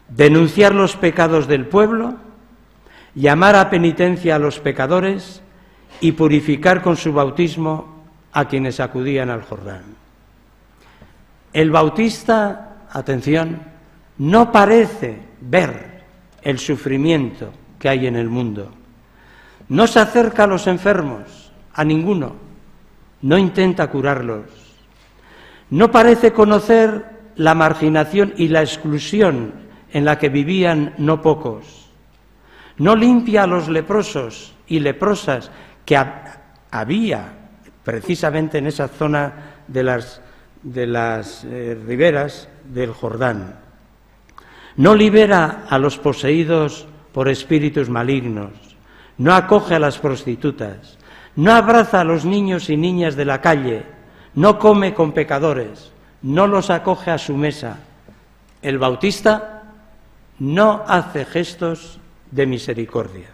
denunciar 0.08 0.74
los 0.74 0.96
pecados 0.96 1.48
del 1.48 1.66
pueblo, 1.66 2.16
llamar 3.14 3.56
a 3.56 3.70
penitencia 3.70 4.36
a 4.36 4.38
los 4.38 4.60
pecadores 4.60 5.42
y 6.00 6.12
purificar 6.12 6.82
con 6.82 6.96
su 6.96 7.12
bautismo 7.12 8.04
a 8.32 8.46
quienes 8.46 8.80
acudían 8.80 9.30
al 9.30 9.42
Jordán. 9.42 9.82
El 11.52 11.70
bautista, 11.70 12.86
atención, 12.92 13.60
no 14.18 14.52
parece 14.52 15.18
ver 15.40 16.04
el 16.42 16.58
sufrimiento 16.58 17.52
que 17.78 17.88
hay 17.88 18.06
en 18.06 18.16
el 18.16 18.28
mundo. 18.28 18.70
No 19.68 19.86
se 19.86 20.00
acerca 20.00 20.44
a 20.44 20.46
los 20.46 20.66
enfermos, 20.66 21.52
a 21.74 21.84
ninguno. 21.84 22.34
No 23.22 23.36
intenta 23.36 23.88
curarlos. 23.88 24.46
No 25.70 25.90
parece 25.90 26.32
conocer 26.32 27.18
la 27.36 27.54
marginación 27.54 28.34
y 28.36 28.48
la 28.48 28.62
exclusión 28.62 29.52
en 29.92 30.04
la 30.04 30.18
que 30.18 30.28
vivían 30.28 30.94
no 30.98 31.22
pocos. 31.22 31.90
No 32.78 32.96
limpia 32.96 33.42
a 33.42 33.46
los 33.46 33.68
leprosos 33.68 34.54
y 34.66 34.80
leprosas 34.80 35.50
que 35.88 35.96
había 36.70 37.32
precisamente 37.82 38.58
en 38.58 38.66
esa 38.66 38.88
zona 38.88 39.32
de 39.66 39.82
las, 39.82 40.20
de 40.62 40.86
las 40.86 41.44
eh, 41.44 41.80
riberas 41.86 42.50
del 42.64 42.92
Jordán. 42.92 43.56
No 44.76 44.94
libera 44.94 45.64
a 45.66 45.78
los 45.78 45.96
poseídos 45.96 46.86
por 47.12 47.30
espíritus 47.30 47.88
malignos. 47.88 48.52
No 49.16 49.34
acoge 49.34 49.76
a 49.76 49.78
las 49.78 49.96
prostitutas. 49.96 50.98
No 51.36 51.52
abraza 51.52 52.02
a 52.02 52.04
los 52.04 52.26
niños 52.26 52.68
y 52.68 52.76
niñas 52.76 53.16
de 53.16 53.24
la 53.24 53.40
calle. 53.40 53.86
No 54.34 54.58
come 54.58 54.92
con 54.92 55.12
pecadores 55.12 55.92
no 56.22 56.46
los 56.46 56.70
acoge 56.70 57.10
a 57.10 57.18
su 57.18 57.36
mesa. 57.36 57.78
El 58.62 58.78
bautista 58.78 59.62
no 60.38 60.84
hace 60.86 61.24
gestos 61.24 61.98
de 62.30 62.46
misericordia. 62.46 63.28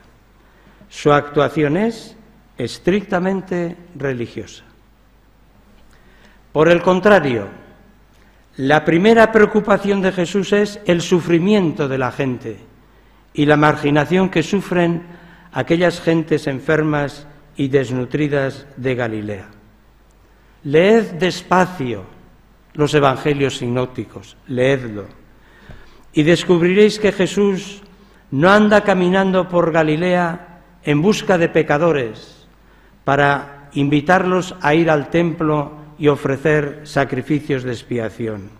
Su 0.88 1.12
actuación 1.12 1.76
es 1.76 2.16
estrictamente 2.58 3.76
religiosa. 3.96 4.64
Por 6.52 6.68
el 6.68 6.82
contrario, 6.82 7.48
la 8.56 8.84
primera 8.84 9.32
preocupación 9.32 10.00
de 10.00 10.12
Jesús 10.12 10.52
es 10.52 10.80
el 10.86 11.00
sufrimiento 11.00 11.88
de 11.88 11.98
la 11.98 12.12
gente 12.12 12.58
y 13.32 13.46
la 13.46 13.56
marginación 13.56 14.28
que 14.28 14.44
sufren 14.44 15.02
aquellas 15.52 16.00
gentes 16.00 16.46
enfermas 16.46 17.26
y 17.56 17.68
desnutridas 17.68 18.66
de 18.76 18.94
Galilea. 18.94 19.48
Leed 20.62 21.14
despacio 21.14 22.04
los 22.74 22.94
evangelios 22.94 23.58
sinópticos, 23.58 24.36
leedlo, 24.46 25.06
y 26.12 26.22
descubriréis 26.22 26.98
que 26.98 27.12
Jesús 27.12 27.82
no 28.30 28.50
anda 28.50 28.82
caminando 28.82 29.48
por 29.48 29.72
Galilea 29.72 30.60
en 30.84 31.02
busca 31.02 31.38
de 31.38 31.48
pecadores 31.48 32.33
para 33.04 33.68
invitarlos 33.72 34.54
a 34.60 34.74
ir 34.74 34.90
al 34.90 35.10
templo 35.10 35.72
y 35.98 36.08
ofrecer 36.08 36.80
sacrificios 36.84 37.62
de 37.62 37.72
expiación. 37.72 38.50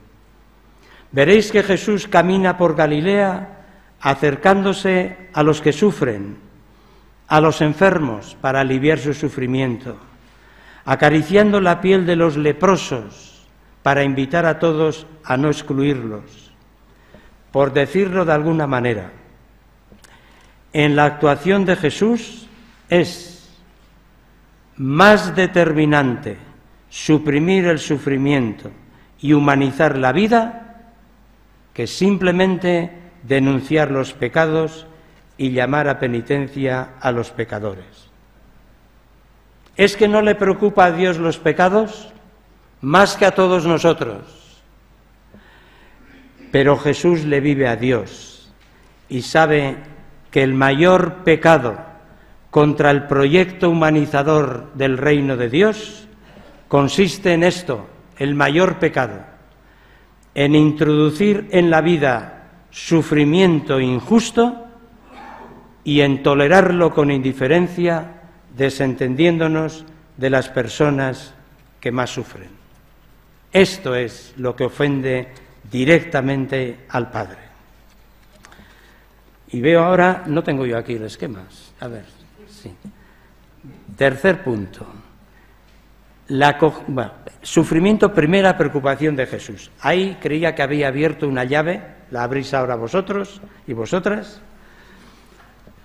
Veréis 1.12 1.50
que 1.52 1.62
Jesús 1.62 2.08
camina 2.08 2.56
por 2.56 2.74
Galilea 2.74 3.64
acercándose 4.00 5.16
a 5.32 5.42
los 5.42 5.62
que 5.62 5.72
sufren, 5.72 6.36
a 7.28 7.40
los 7.40 7.60
enfermos 7.62 8.36
para 8.40 8.60
aliviar 8.60 8.98
su 8.98 9.14
sufrimiento, 9.14 9.96
acariciando 10.84 11.60
la 11.60 11.80
piel 11.80 12.04
de 12.04 12.16
los 12.16 12.36
leprosos, 12.36 13.46
para 13.82 14.02
invitar 14.02 14.46
a 14.46 14.58
todos 14.58 15.06
a 15.24 15.36
no 15.36 15.48
excluirlos. 15.48 16.52
Por 17.52 17.72
decirlo 17.72 18.24
de 18.24 18.32
alguna 18.32 18.66
manera, 18.66 19.12
en 20.72 20.96
la 20.96 21.04
actuación 21.04 21.64
de 21.64 21.76
Jesús 21.76 22.48
es 22.88 23.33
más 24.76 25.34
determinante 25.36 26.36
suprimir 26.88 27.66
el 27.66 27.78
sufrimiento 27.78 28.70
y 29.20 29.32
humanizar 29.32 29.96
la 29.98 30.12
vida 30.12 30.84
que 31.72 31.86
simplemente 31.86 32.90
denunciar 33.22 33.90
los 33.90 34.12
pecados 34.12 34.86
y 35.36 35.50
llamar 35.50 35.88
a 35.88 35.98
penitencia 35.98 36.90
a 37.00 37.10
los 37.10 37.30
pecadores. 37.30 38.10
¿Es 39.76 39.96
que 39.96 40.06
no 40.06 40.22
le 40.22 40.34
preocupa 40.34 40.84
a 40.84 40.92
Dios 40.92 41.18
los 41.18 41.38
pecados? 41.38 42.14
más 42.84 43.16
que 43.16 43.24
a 43.24 43.34
todos 43.34 43.66
nosotros. 43.66 44.22
Pero 46.52 46.76
Jesús 46.76 47.24
le 47.24 47.40
vive 47.40 47.66
a 47.66 47.76
Dios 47.76 48.52
y 49.08 49.22
sabe 49.22 49.76
que 50.30 50.42
el 50.42 50.52
mayor 50.52 51.24
pecado 51.24 51.78
contra 52.54 52.92
el 52.92 53.08
proyecto 53.08 53.68
humanizador 53.68 54.70
del 54.74 54.96
reino 54.96 55.36
de 55.36 55.50
Dios 55.50 56.06
consiste 56.68 57.32
en 57.32 57.42
esto, 57.42 57.88
el 58.16 58.36
mayor 58.36 58.78
pecado, 58.78 59.24
en 60.36 60.54
introducir 60.54 61.48
en 61.50 61.68
la 61.68 61.80
vida 61.80 62.44
sufrimiento 62.70 63.80
injusto 63.80 64.68
y 65.82 66.02
en 66.02 66.22
tolerarlo 66.22 66.94
con 66.94 67.10
indiferencia, 67.10 68.22
desentendiéndonos 68.56 69.84
de 70.16 70.30
las 70.30 70.48
personas 70.48 71.34
que 71.80 71.90
más 71.90 72.10
sufren. 72.10 72.50
Esto 73.52 73.96
es 73.96 74.32
lo 74.36 74.54
que 74.54 74.66
ofende 74.66 75.26
directamente 75.72 76.86
al 76.90 77.10
Padre. 77.10 77.38
Y 79.48 79.60
veo 79.60 79.82
ahora, 79.82 80.22
no 80.28 80.44
tengo 80.44 80.64
yo 80.64 80.78
aquí 80.78 80.92
el 80.92 81.06
esquema, 81.06 81.42
a 81.80 81.88
ver, 81.88 82.23
Tercer 83.96 84.42
punto. 84.42 84.86
Sufrimiento, 87.42 88.12
primera 88.12 88.56
preocupación 88.56 89.14
de 89.14 89.26
Jesús. 89.26 89.70
Ahí 89.80 90.16
creía 90.20 90.54
que 90.54 90.62
había 90.62 90.88
abierto 90.88 91.28
una 91.28 91.44
llave, 91.44 91.82
la 92.10 92.22
abrís 92.22 92.54
ahora 92.54 92.76
vosotros 92.76 93.40
y 93.66 93.74
vosotras, 93.74 94.40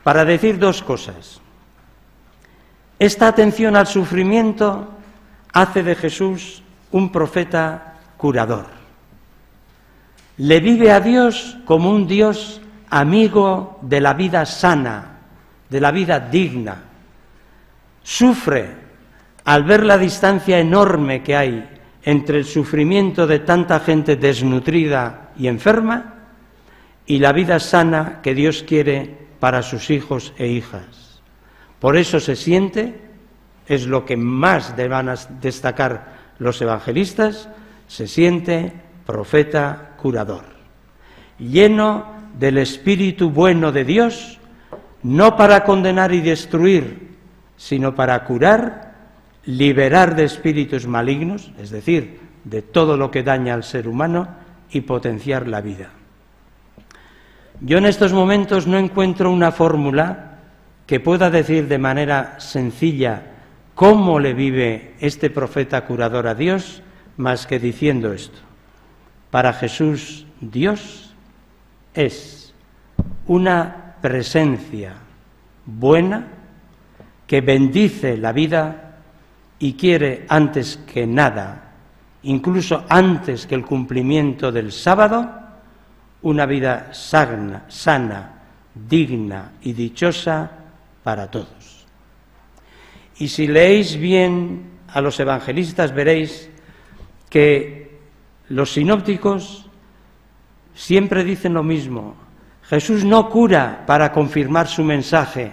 para 0.03 0.23
decir 0.23 0.57
dos 0.57 0.81
cosas. 0.81 1.41
Esta 2.97 3.27
atención 3.27 3.75
al 3.75 3.87
sufrimiento 3.87 4.89
hace 5.53 5.83
de 5.83 5.95
Jesús 5.95 6.63
un 6.91 7.11
profeta 7.11 7.95
curador. 8.17 8.65
Le 10.37 10.59
vive 10.59 10.91
a 10.91 11.01
Dios 11.01 11.57
como 11.65 11.91
un 11.91 12.07
Dios 12.07 12.61
amigo 12.89 13.79
de 13.81 13.99
la 13.99 14.13
vida 14.13 14.45
sana, 14.45 15.18
de 15.69 15.79
la 15.79 15.91
vida 15.91 16.19
digna. 16.19 16.83
Sufre 18.03 18.67
al 19.45 19.63
ver 19.63 19.85
la 19.85 19.97
distancia 19.97 20.59
enorme 20.59 21.23
que 21.23 21.35
hay 21.35 21.69
entre 22.03 22.39
el 22.39 22.45
sufrimiento 22.45 23.27
de 23.27 23.39
tanta 23.39 23.79
gente 23.79 24.15
desnutrida 24.15 25.31
y 25.37 25.47
enferma 25.47 26.15
y 27.05 27.19
la 27.19 27.33
vida 27.33 27.59
sana 27.59 28.19
que 28.21 28.35
Dios 28.35 28.63
quiere 28.63 29.17
para 29.39 29.61
sus 29.61 29.89
hijos 29.89 30.33
e 30.37 30.47
hijas. 30.47 31.21
Por 31.79 31.97
eso 31.97 32.19
se 32.19 32.35
siente, 32.35 33.01
es 33.67 33.87
lo 33.87 34.05
que 34.05 34.17
más 34.17 34.75
van 34.77 35.09
a 35.09 35.15
destacar 35.41 36.19
los 36.39 36.61
evangelistas, 36.61 37.49
se 37.87 38.07
siente 38.07 38.73
profeta 39.05 39.95
curador, 39.97 40.45
lleno 41.39 42.05
del 42.37 42.59
Espíritu 42.59 43.31
bueno 43.31 43.71
de 43.71 43.85
Dios, 43.85 44.38
no 45.03 45.35
para 45.35 45.63
condenar 45.63 46.13
y 46.13 46.21
destruir, 46.21 47.15
sino 47.57 47.95
para 47.95 48.23
curar, 48.25 48.93
liberar 49.45 50.15
de 50.15 50.25
espíritus 50.25 50.87
malignos, 50.87 51.51
es 51.59 51.69
decir, 51.69 52.19
de 52.43 52.61
todo 52.61 52.97
lo 52.97 53.11
que 53.11 53.23
daña 53.23 53.53
al 53.53 53.63
ser 53.63 53.87
humano 53.87 54.27
y 54.71 54.81
potenciar 54.81 55.47
la 55.47 55.61
vida. 55.61 55.89
Yo 57.61 57.77
en 57.77 57.85
estos 57.85 58.13
momentos 58.13 58.67
no 58.67 58.77
encuentro 58.77 59.31
una 59.31 59.51
fórmula 59.51 60.37
que 60.85 60.99
pueda 60.99 61.29
decir 61.29 61.67
de 61.67 61.77
manera 61.77 62.39
sencilla 62.39 63.23
¿Cómo 63.79 64.19
le 64.19 64.33
vive 64.33 64.95
este 64.99 65.29
profeta 65.29 65.85
curador 65.85 66.27
a 66.27 66.35
Dios 66.35 66.81
más 67.15 67.47
que 67.47 67.59
diciendo 67.59 68.11
esto? 68.11 68.37
Para 69.31 69.53
Jesús 69.53 70.25
Dios 70.41 71.13
es 71.93 72.53
una 73.25 73.88
presencia 74.01 74.93
buena 75.65 76.27
que 77.27 77.41
bendice 77.41 78.17
la 78.17 78.31
vida 78.31 78.97
y 79.59 79.73
quiere 79.73 80.25
antes 80.29 80.77
que 80.91 81.05
nada, 81.05 81.73
incluso 82.23 82.85
antes 82.89 83.45
que 83.45 83.55
el 83.55 83.65
cumplimiento 83.65 84.51
del 84.51 84.71
sábado, 84.71 85.29
una 86.21 86.45
vida 86.45 86.93
sana, 86.93 87.65
sana 87.67 88.33
digna 88.73 89.51
y 89.61 89.73
dichosa 89.73 90.49
para 91.03 91.29
todos. 91.29 91.85
Y 93.19 93.27
si 93.27 93.47
leéis 93.47 93.97
bien 93.97 94.79
a 94.87 95.01
los 95.01 95.19
evangelistas 95.19 95.93
veréis 95.93 96.49
que 97.29 97.99
los 98.47 98.73
sinópticos 98.73 99.65
siempre 100.73 101.23
dicen 101.23 101.53
lo 101.53 101.63
mismo. 101.63 102.15
Jesús 102.69 103.03
no 103.03 103.29
cura 103.29 103.83
para 103.87 104.11
confirmar 104.11 104.67
su 104.67 104.83
mensaje 104.83 105.51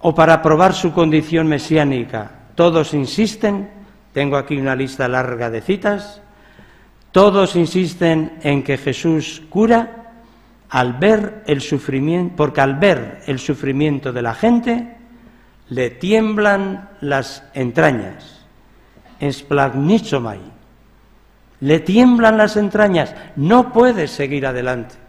o 0.00 0.14
para 0.14 0.42
probar 0.42 0.74
su 0.74 0.92
condición 0.92 1.46
mesiánica. 1.46 2.30
Todos 2.54 2.92
insisten, 2.92 3.70
tengo 4.12 4.36
aquí 4.36 4.58
una 4.58 4.76
lista 4.76 5.08
larga 5.08 5.48
de 5.48 5.62
citas, 5.62 6.20
todos 7.12 7.56
insisten 7.56 8.38
en 8.42 8.62
que 8.62 8.76
Jesús 8.76 9.42
cura 9.48 10.12
al 10.68 10.92
ver 10.92 11.42
el 11.46 11.62
sufrimiento, 11.62 12.36
porque 12.36 12.60
al 12.60 12.74
ver 12.74 13.22
el 13.26 13.38
sufrimiento 13.38 14.12
de 14.12 14.20
la 14.20 14.34
gente, 14.34 14.96
le 15.70 15.88
tiemblan 15.88 16.90
las 17.00 17.42
entrañas. 17.54 18.44
Esplagnichomai. 19.18 20.40
Le 21.60 21.80
tiemblan 21.80 22.36
las 22.36 22.58
entrañas. 22.58 23.14
No 23.34 23.72
puede 23.72 24.08
seguir 24.08 24.46
adelante. 24.46 25.05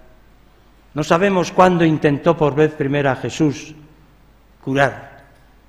No 0.97 1.03
sabemos 1.03 1.51
cuándo 1.51 1.85
intentó 1.85 2.35
por 2.35 2.55
vez 2.55 2.73
primera 2.73 3.15
Jesús 3.17 3.75
curar, 4.63 5.25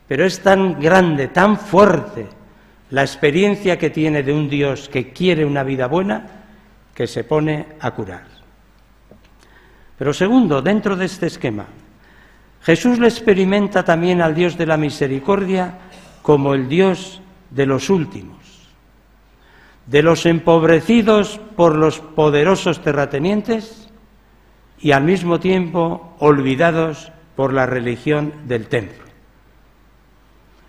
pero 0.06 0.24
es 0.24 0.40
tan 0.40 0.80
grande, 0.80 1.28
tan 1.28 1.58
fuerte 1.58 2.26
la 2.88 3.02
experiencia 3.02 3.78
que 3.78 3.90
tiene 3.90 4.22
de 4.22 4.32
un 4.32 4.48
Dios 4.48 4.88
que 4.88 5.12
quiere 5.12 5.44
una 5.44 5.64
vida 5.64 5.86
buena 5.86 6.26
que 6.94 7.06
se 7.06 7.24
pone 7.24 7.66
a 7.78 7.90
curar. 7.90 8.24
Pero 9.98 10.14
segundo, 10.14 10.62
dentro 10.62 10.96
de 10.96 11.04
este 11.04 11.26
esquema, 11.26 11.66
Jesús 12.62 12.98
le 12.98 13.08
experimenta 13.08 13.84
también 13.84 14.22
al 14.22 14.34
Dios 14.34 14.56
de 14.56 14.64
la 14.64 14.78
misericordia 14.78 15.74
como 16.22 16.54
el 16.54 16.70
Dios 16.70 17.20
de 17.50 17.66
los 17.66 17.90
últimos, 17.90 18.38
de 19.84 20.02
los 20.02 20.24
empobrecidos 20.24 21.38
por 21.54 21.76
los 21.76 22.00
poderosos 22.00 22.80
terratenientes 22.80 23.87
y 24.80 24.92
al 24.92 25.04
mismo 25.04 25.40
tiempo 25.40 26.14
olvidados 26.18 27.12
por 27.36 27.52
la 27.52 27.66
religión 27.66 28.32
del 28.46 28.66
templo. 28.68 29.04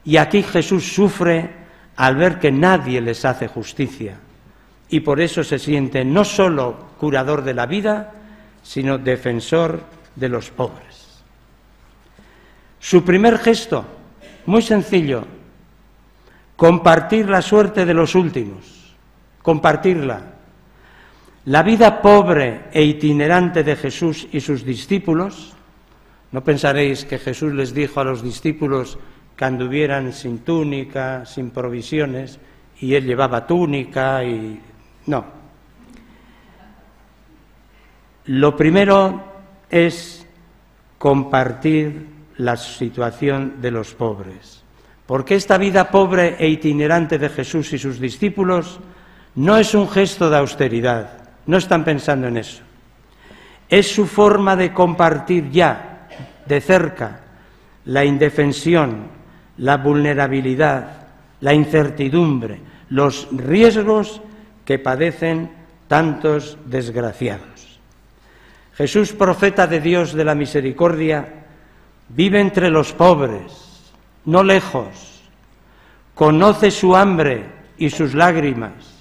Y 0.05 0.17
aquí 0.17 0.43
Jesús 0.43 0.93
sufre 0.93 1.49
al 1.95 2.15
ver 2.15 2.39
que 2.39 2.51
nadie 2.51 3.01
les 3.01 3.25
hace 3.25 3.47
justicia 3.47 4.17
y 4.89 5.01
por 5.01 5.21
eso 5.21 5.43
se 5.43 5.59
siente 5.59 6.03
no 6.03 6.23
solo 6.23 6.75
curador 6.97 7.43
de 7.43 7.53
la 7.53 7.65
vida, 7.65 8.13
sino 8.63 8.97
defensor 8.97 9.83
de 10.15 10.29
los 10.29 10.49
pobres. 10.49 11.23
Su 12.79 13.03
primer 13.03 13.37
gesto, 13.37 13.85
muy 14.45 14.61
sencillo, 14.61 15.25
compartir 16.55 17.29
la 17.29 17.41
suerte 17.41 17.85
de 17.85 17.93
los 17.93 18.15
últimos, 18.15 18.95
compartirla. 19.41 20.21
La 21.49 21.63
vida 21.63 21.99
pobre 21.99 22.69
e 22.71 22.83
itinerante 22.83 23.63
de 23.63 23.75
Jesús 23.75 24.27
y 24.31 24.39
sus 24.39 24.63
discípulos, 24.63 25.53
no 26.31 26.43
pensaréis 26.43 27.05
que 27.05 27.17
Jesús 27.17 27.53
les 27.53 27.73
dijo 27.73 27.99
a 27.99 28.03
los 28.03 28.21
discípulos 28.21 28.99
que 29.35 29.45
anduvieran 29.45 30.13
sin 30.13 30.45
túnica, 30.45 31.25
sin 31.25 31.49
provisiones, 31.49 32.39
y 32.79 32.93
él 32.93 33.03
llevaba 33.03 33.47
túnica 33.47 34.23
y... 34.23 34.61
No, 35.07 35.25
lo 38.25 38.55
primero 38.55 39.23
es 39.71 40.27
compartir 40.99 42.05
la 42.37 42.57
situación 42.57 43.59
de 43.59 43.71
los 43.71 43.95
pobres, 43.95 44.61
porque 45.07 45.33
esta 45.33 45.57
vida 45.57 45.89
pobre 45.89 46.35
e 46.37 46.47
itinerante 46.47 47.17
de 47.17 47.29
Jesús 47.29 47.73
y 47.73 47.79
sus 47.79 47.99
discípulos 47.99 48.79
no 49.33 49.57
es 49.57 49.73
un 49.73 49.89
gesto 49.89 50.29
de 50.29 50.37
austeridad, 50.37 51.28
no 51.45 51.57
están 51.57 51.83
pensando 51.83 52.27
en 52.27 52.37
eso. 52.37 52.61
Es 53.69 53.93
su 53.93 54.07
forma 54.07 54.55
de 54.55 54.73
compartir 54.73 55.49
ya, 55.51 56.07
de 56.45 56.61
cerca, 56.61 57.21
la 57.85 58.03
indefensión, 58.05 59.07
la 59.57 59.77
vulnerabilidad, 59.77 61.07
la 61.41 61.53
incertidumbre, 61.53 62.59
los 62.89 63.27
riesgos 63.31 64.21
que 64.65 64.79
padecen 64.79 65.51
tantos 65.87 66.57
desgraciados. 66.65 67.79
Jesús, 68.75 69.11
profeta 69.11 69.67
de 69.67 69.81
Dios 69.81 70.13
de 70.13 70.23
la 70.23 70.35
misericordia, 70.35 71.27
vive 72.09 72.39
entre 72.39 72.69
los 72.69 72.93
pobres, 72.93 73.91
no 74.25 74.43
lejos, 74.43 75.21
conoce 76.15 76.71
su 76.71 76.95
hambre 76.95 77.45
y 77.77 77.89
sus 77.89 78.13
lágrimas, 78.13 78.98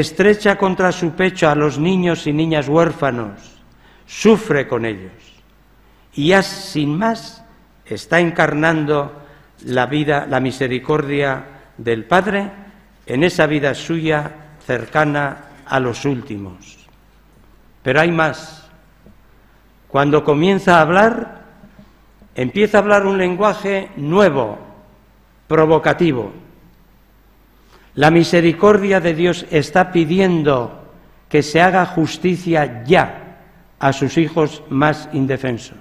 estrecha 0.00 0.58
contra 0.58 0.90
su 0.90 1.12
pecho 1.12 1.48
a 1.48 1.54
los 1.54 1.78
niños 1.78 2.26
y 2.26 2.32
niñas 2.32 2.68
huérfanos, 2.68 3.62
sufre 4.06 4.66
con 4.66 4.84
ellos 4.84 5.12
y 6.14 6.28
ya 6.28 6.42
sin 6.42 6.98
más 6.98 7.44
está 7.86 8.18
encarnando 8.18 9.22
la 9.66 9.86
vida, 9.86 10.26
la 10.28 10.40
misericordia 10.40 11.44
del 11.78 12.06
Padre 12.06 12.50
en 13.06 13.22
esa 13.22 13.46
vida 13.46 13.72
suya 13.72 14.32
cercana 14.66 15.44
a 15.64 15.78
los 15.78 16.04
últimos. 16.04 16.88
Pero 17.84 18.00
hay 18.00 18.10
más. 18.10 18.68
Cuando 19.86 20.24
comienza 20.24 20.78
a 20.78 20.80
hablar, 20.80 21.42
empieza 22.34 22.78
a 22.78 22.80
hablar 22.80 23.06
un 23.06 23.16
lenguaje 23.16 23.90
nuevo, 23.94 24.58
provocativo. 25.46 26.32
La 27.96 28.10
misericordia 28.10 29.00
de 29.00 29.14
Dios 29.14 29.46
está 29.50 29.92
pidiendo 29.92 30.84
que 31.28 31.42
se 31.42 31.60
haga 31.60 31.86
justicia 31.86 32.84
ya 32.84 33.38
a 33.78 33.92
sus 33.92 34.18
hijos 34.18 34.62
más 34.68 35.08
indefensos. 35.12 35.78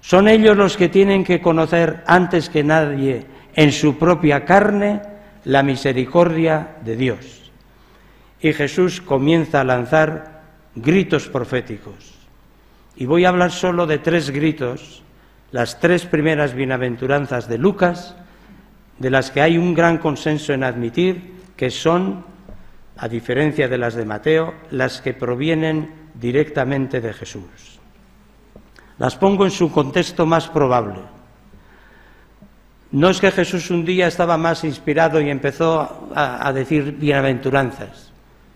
Son 0.00 0.28
ellos 0.28 0.56
los 0.56 0.76
que 0.76 0.88
tienen 0.88 1.24
que 1.24 1.40
conocer 1.40 2.04
antes 2.06 2.48
que 2.48 2.62
nadie 2.62 3.26
en 3.54 3.72
su 3.72 3.98
propia 3.98 4.44
carne 4.44 5.02
la 5.44 5.62
misericordia 5.62 6.76
de 6.84 6.96
Dios. 6.96 7.50
Y 8.40 8.52
Jesús 8.52 9.00
comienza 9.00 9.60
a 9.60 9.64
lanzar 9.64 10.42
gritos 10.76 11.28
proféticos. 11.28 12.14
Y 12.96 13.06
voy 13.06 13.24
a 13.24 13.30
hablar 13.30 13.50
solo 13.50 13.86
de 13.86 13.98
tres 13.98 14.30
gritos, 14.30 15.02
las 15.50 15.80
tres 15.80 16.06
primeras 16.06 16.54
bienaventuranzas 16.54 17.48
de 17.48 17.58
Lucas, 17.58 18.16
de 18.98 19.10
las 19.10 19.30
que 19.30 19.40
hay 19.40 19.56
un 19.56 19.74
gran 19.74 19.98
consenso 19.98 20.52
en 20.52 20.64
admitir 20.64 21.38
que 21.56 21.70
son, 21.70 22.24
a 22.96 23.08
diferencia 23.08 23.68
de 23.68 23.78
las 23.78 23.94
de 23.94 24.04
Mateo, 24.04 24.54
las 24.70 25.00
que 25.00 25.14
provienen 25.14 26.10
directamente 26.14 27.00
de 27.00 27.12
Jesús. 27.12 27.78
Las 28.98 29.16
pongo 29.16 29.44
en 29.44 29.50
su 29.50 29.70
contexto 29.70 30.26
más 30.26 30.48
probable. 30.48 31.00
No 32.90 33.10
es 33.10 33.20
que 33.20 33.30
Jesús 33.30 33.70
un 33.70 33.84
día 33.84 34.06
estaba 34.06 34.36
más 34.36 34.64
inspirado 34.64 35.20
y 35.20 35.30
empezó 35.30 36.10
a, 36.14 36.46
a 36.46 36.52
decir 36.52 36.96
bienaventuranzas. 36.98 38.12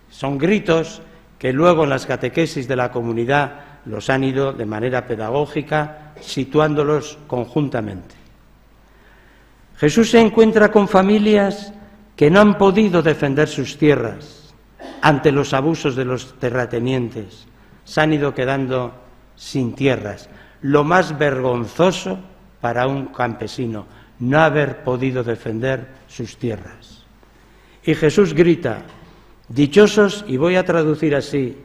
Son 0.09 0.37
gritos 0.37 1.01
que 1.37 1.53
luego 1.53 1.83
en 1.83 1.91
las 1.91 2.05
catequesis 2.05 2.67
de 2.67 2.75
la 2.75 2.91
comunidad 2.91 3.59
los 3.85 4.09
han 4.09 4.23
ido 4.23 4.53
de 4.53 4.65
manera 4.65 5.07
pedagógica 5.07 6.13
situándolos 6.19 7.17
conjuntamente. 7.27 8.22
Jesús 9.83 10.11
se 10.11 10.21
encuentra 10.21 10.71
con 10.71 10.87
familias 10.87 11.73
que 12.15 12.31
no 12.31 12.39
han 12.39 12.57
podido 12.57 13.01
defender 13.01 13.49
sus 13.49 13.77
tierras 13.77 14.53
ante 15.01 15.29
los 15.29 15.53
abusos 15.53 15.97
de 15.97 16.05
los 16.05 16.39
terratenientes. 16.39 17.47
Se 17.83 17.99
han 17.99 18.13
ido 18.13 18.33
quedando 18.33 18.93
sin 19.35 19.75
tierras. 19.75 20.29
Lo 20.61 20.85
más 20.85 21.19
vergonzoso 21.19 22.17
para 22.61 22.87
un 22.87 23.07
campesino, 23.07 23.85
no 24.19 24.39
haber 24.39 24.85
podido 24.85 25.21
defender 25.21 25.85
sus 26.07 26.37
tierras. 26.37 27.03
Y 27.83 27.93
Jesús 27.93 28.33
grita, 28.33 28.83
Dichosos, 29.49 30.23
y 30.29 30.37
voy 30.37 30.55
a 30.55 30.63
traducir 30.63 31.13
así, 31.13 31.57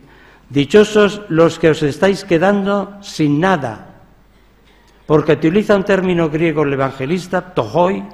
dichosos 0.50 1.22
los 1.28 1.61
que 1.61 1.70
os 1.70 1.85
estáis 1.85 2.24
quedando 2.24 2.98
sin 3.00 3.38
nada, 3.38 3.88
porque 5.09 5.33
utiliza 5.33 5.75
un 5.75 5.85
término 5.85 6.29
griego 6.29 6.64
el 6.64 6.75
evangelista, 6.75 7.40
tohoi, 7.40 8.05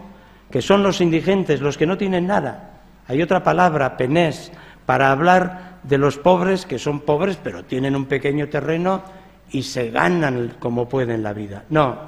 que 0.49 0.63
son 0.63 0.85
los 0.85 1.01
indigentes, 1.01 1.61
los 1.61 1.77
que 1.77 1.89
no 1.89 1.99
tienen 1.99 2.29
nada. 2.29 2.71
Hay 3.09 3.21
otra 3.21 3.43
palabra, 3.43 3.97
penés, 3.97 4.53
para 4.87 5.11
hablar 5.11 5.81
de 5.83 5.99
los 5.99 6.19
pobres 6.19 6.65
que 6.65 6.79
son 6.79 7.01
pobres 7.01 7.37
pero 7.43 7.65
tienen 7.65 7.97
un 7.97 8.05
pequeño 8.05 8.49
terreno 8.49 9.03
y 9.51 9.65
se 9.65 9.91
ganan 9.91 10.55
como 10.61 10.89
pueden 10.89 11.25
la 11.25 11.33
vida. 11.33 11.65
No, 11.69 11.99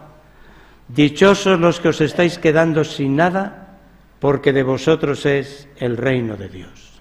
dichosos 0.87 1.59
los 1.59 1.81
que 1.81 1.89
os 1.89 2.01
estáis 2.01 2.39
quedando 2.39 2.85
sin 2.85 3.17
nada, 3.17 3.79
porque 4.21 4.53
de 4.53 4.63
vosotros 4.63 5.27
es 5.27 5.67
el 5.79 5.97
reino 5.97 6.37
de 6.37 6.49
Dios. 6.49 7.01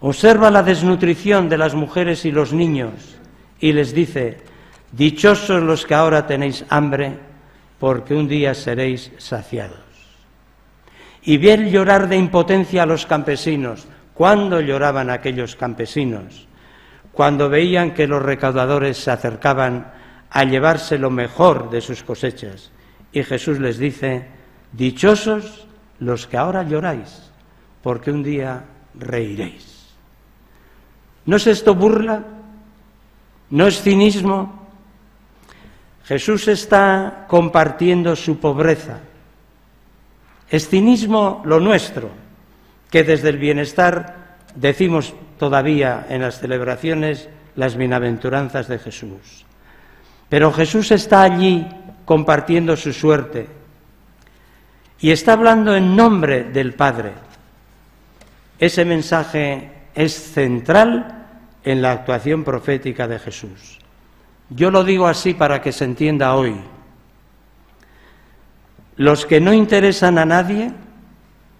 Observa 0.00 0.50
la 0.50 0.64
desnutrición 0.64 1.48
de 1.48 1.58
las 1.58 1.76
mujeres 1.76 2.24
y 2.24 2.32
los 2.32 2.52
niños 2.52 3.20
y 3.60 3.72
les 3.72 3.94
dice, 3.94 4.49
dichosos 4.92 5.62
los 5.62 5.86
que 5.86 5.94
ahora 5.94 6.26
tenéis 6.26 6.64
hambre, 6.68 7.18
porque 7.78 8.14
un 8.14 8.28
día 8.28 8.54
seréis 8.54 9.12
saciados. 9.18 9.78
Y 11.22 11.36
bien 11.36 11.70
llorar 11.70 12.08
de 12.08 12.16
impotencia 12.16 12.82
a 12.82 12.86
los 12.86 13.06
campesinos. 13.06 13.86
¿Cuándo 14.14 14.60
lloraban 14.60 15.10
aquellos 15.10 15.56
campesinos? 15.56 16.46
Cuando 17.12 17.48
veían 17.48 17.92
que 17.92 18.06
los 18.06 18.22
recaudadores 18.22 18.98
se 18.98 19.10
acercaban 19.10 19.92
a 20.30 20.44
llevarse 20.44 20.98
lo 20.98 21.10
mejor 21.10 21.70
de 21.70 21.80
sus 21.80 22.02
cosechas. 22.02 22.70
Y 23.12 23.22
Jesús 23.22 23.58
les 23.58 23.78
dice, 23.78 24.26
dichosos 24.72 25.66
los 25.98 26.26
que 26.26 26.36
ahora 26.36 26.62
lloráis, 26.62 27.30
porque 27.82 28.10
un 28.10 28.22
día 28.22 28.64
reiréis. 28.94 29.94
¿No 31.26 31.36
es 31.36 31.46
esto 31.46 31.74
burla? 31.74 32.24
¿No 33.50 33.66
es 33.66 33.82
cinismo? 33.82 34.59
Jesús 36.04 36.48
está 36.48 37.26
compartiendo 37.28 38.16
su 38.16 38.38
pobreza. 38.38 38.98
Es 40.48 40.68
cinismo 40.68 41.42
lo 41.44 41.60
nuestro, 41.60 42.10
que 42.90 43.04
desde 43.04 43.28
el 43.28 43.38
bienestar 43.38 44.36
decimos 44.54 45.14
todavía 45.38 46.06
en 46.08 46.22
las 46.22 46.40
celebraciones 46.40 47.28
las 47.56 47.76
bienaventuranzas 47.76 48.68
de 48.68 48.78
Jesús. 48.78 49.44
Pero 50.28 50.52
Jesús 50.52 50.90
está 50.90 51.22
allí 51.22 51.66
compartiendo 52.04 52.76
su 52.76 52.92
suerte 52.92 53.48
y 55.00 55.10
está 55.10 55.32
hablando 55.32 55.74
en 55.74 55.96
nombre 55.96 56.44
del 56.44 56.74
Padre. 56.74 57.12
Ese 58.58 58.84
mensaje 58.84 59.70
es 59.94 60.12
central 60.12 61.26
en 61.64 61.82
la 61.82 61.92
actuación 61.92 62.44
profética 62.44 63.08
de 63.08 63.18
Jesús. 63.18 63.79
Yo 64.50 64.70
lo 64.70 64.82
digo 64.84 65.06
así 65.06 65.34
para 65.34 65.62
que 65.62 65.72
se 65.72 65.84
entienda 65.84 66.34
hoy. 66.34 66.56
Los 68.96 69.24
que 69.24 69.40
no 69.40 69.52
interesan 69.52 70.18
a 70.18 70.24
nadie 70.24 70.72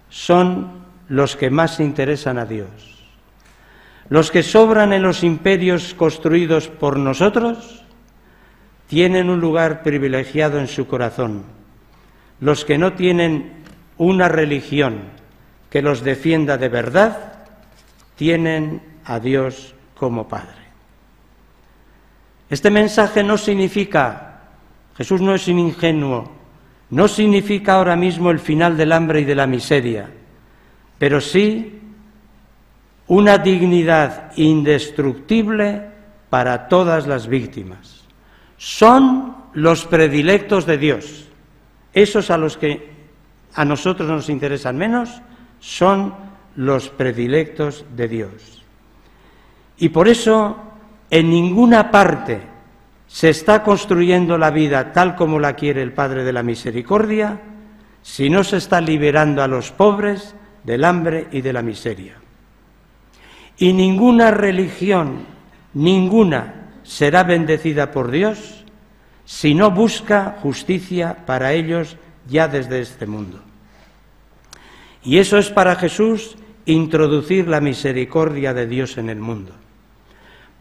son 0.08 0.80
los 1.08 1.36
que 1.36 1.50
más 1.50 1.80
interesan 1.80 2.38
a 2.38 2.44
Dios. 2.44 2.68
Los 4.08 4.30
que 4.30 4.42
sobran 4.42 4.92
en 4.92 5.02
los 5.02 5.22
imperios 5.22 5.94
construidos 5.94 6.68
por 6.68 6.98
nosotros 6.98 7.84
tienen 8.88 9.30
un 9.30 9.40
lugar 9.40 9.84
privilegiado 9.84 10.58
en 10.58 10.66
su 10.66 10.88
corazón. 10.88 11.44
Los 12.40 12.64
que 12.64 12.76
no 12.76 12.94
tienen 12.94 13.62
una 13.98 14.28
religión 14.28 15.02
que 15.70 15.80
los 15.80 16.02
defienda 16.02 16.58
de 16.58 16.68
verdad 16.68 17.34
tienen 18.16 18.82
a 19.04 19.20
Dios 19.20 19.74
como 19.94 20.26
Padre. 20.26 20.59
Este 22.50 22.68
mensaje 22.68 23.22
no 23.22 23.38
significa, 23.38 24.40
Jesús 24.96 25.20
no 25.20 25.36
es 25.36 25.46
ingenuo, 25.46 26.32
no 26.90 27.06
significa 27.06 27.74
ahora 27.74 27.94
mismo 27.94 28.32
el 28.32 28.40
final 28.40 28.76
del 28.76 28.90
hambre 28.90 29.20
y 29.20 29.24
de 29.24 29.36
la 29.36 29.46
miseria, 29.46 30.10
pero 30.98 31.20
sí 31.20 31.80
una 33.06 33.38
dignidad 33.38 34.32
indestructible 34.36 35.90
para 36.28 36.66
todas 36.68 37.06
las 37.06 37.28
víctimas. 37.28 38.04
Son 38.56 39.36
los 39.54 39.84
predilectos 39.86 40.66
de 40.66 40.78
Dios. 40.78 41.28
Esos 41.92 42.30
a 42.30 42.36
los 42.36 42.56
que 42.56 42.90
a 43.54 43.64
nosotros 43.64 44.08
nos 44.08 44.28
interesan 44.28 44.76
menos 44.76 45.22
son 45.60 46.14
los 46.56 46.88
predilectos 46.88 47.84
de 47.96 48.08
Dios. 48.08 48.64
Y 49.78 49.88
por 49.88 50.08
eso 50.08 50.69
en 51.10 51.28
ninguna 51.28 51.90
parte 51.90 52.40
se 53.08 53.30
está 53.30 53.64
construyendo 53.64 54.38
la 54.38 54.50
vida 54.50 54.92
tal 54.92 55.16
como 55.16 55.40
la 55.40 55.54
quiere 55.54 55.82
el 55.82 55.92
Padre 55.92 56.22
de 56.22 56.32
la 56.32 56.44
Misericordia 56.44 57.40
si 58.02 58.30
no 58.30 58.44
se 58.44 58.56
está 58.56 58.80
liberando 58.80 59.42
a 59.42 59.48
los 59.48 59.72
pobres 59.72 60.34
del 60.62 60.84
hambre 60.84 61.26
y 61.32 61.40
de 61.40 61.52
la 61.52 61.62
miseria. 61.62 62.14
Y 63.58 63.72
ninguna 63.72 64.30
religión, 64.30 65.26
ninguna, 65.74 66.68
será 66.84 67.24
bendecida 67.24 67.90
por 67.90 68.10
Dios 68.10 68.64
si 69.24 69.54
no 69.54 69.70
busca 69.70 70.36
justicia 70.40 71.26
para 71.26 71.52
ellos 71.52 71.96
ya 72.28 72.48
desde 72.48 72.80
este 72.80 73.06
mundo. 73.06 73.40
Y 75.02 75.18
eso 75.18 75.36
es 75.36 75.50
para 75.50 75.74
Jesús 75.74 76.36
introducir 76.64 77.48
la 77.48 77.60
misericordia 77.60 78.54
de 78.54 78.66
Dios 78.66 78.96
en 78.96 79.10
el 79.10 79.18
mundo 79.18 79.59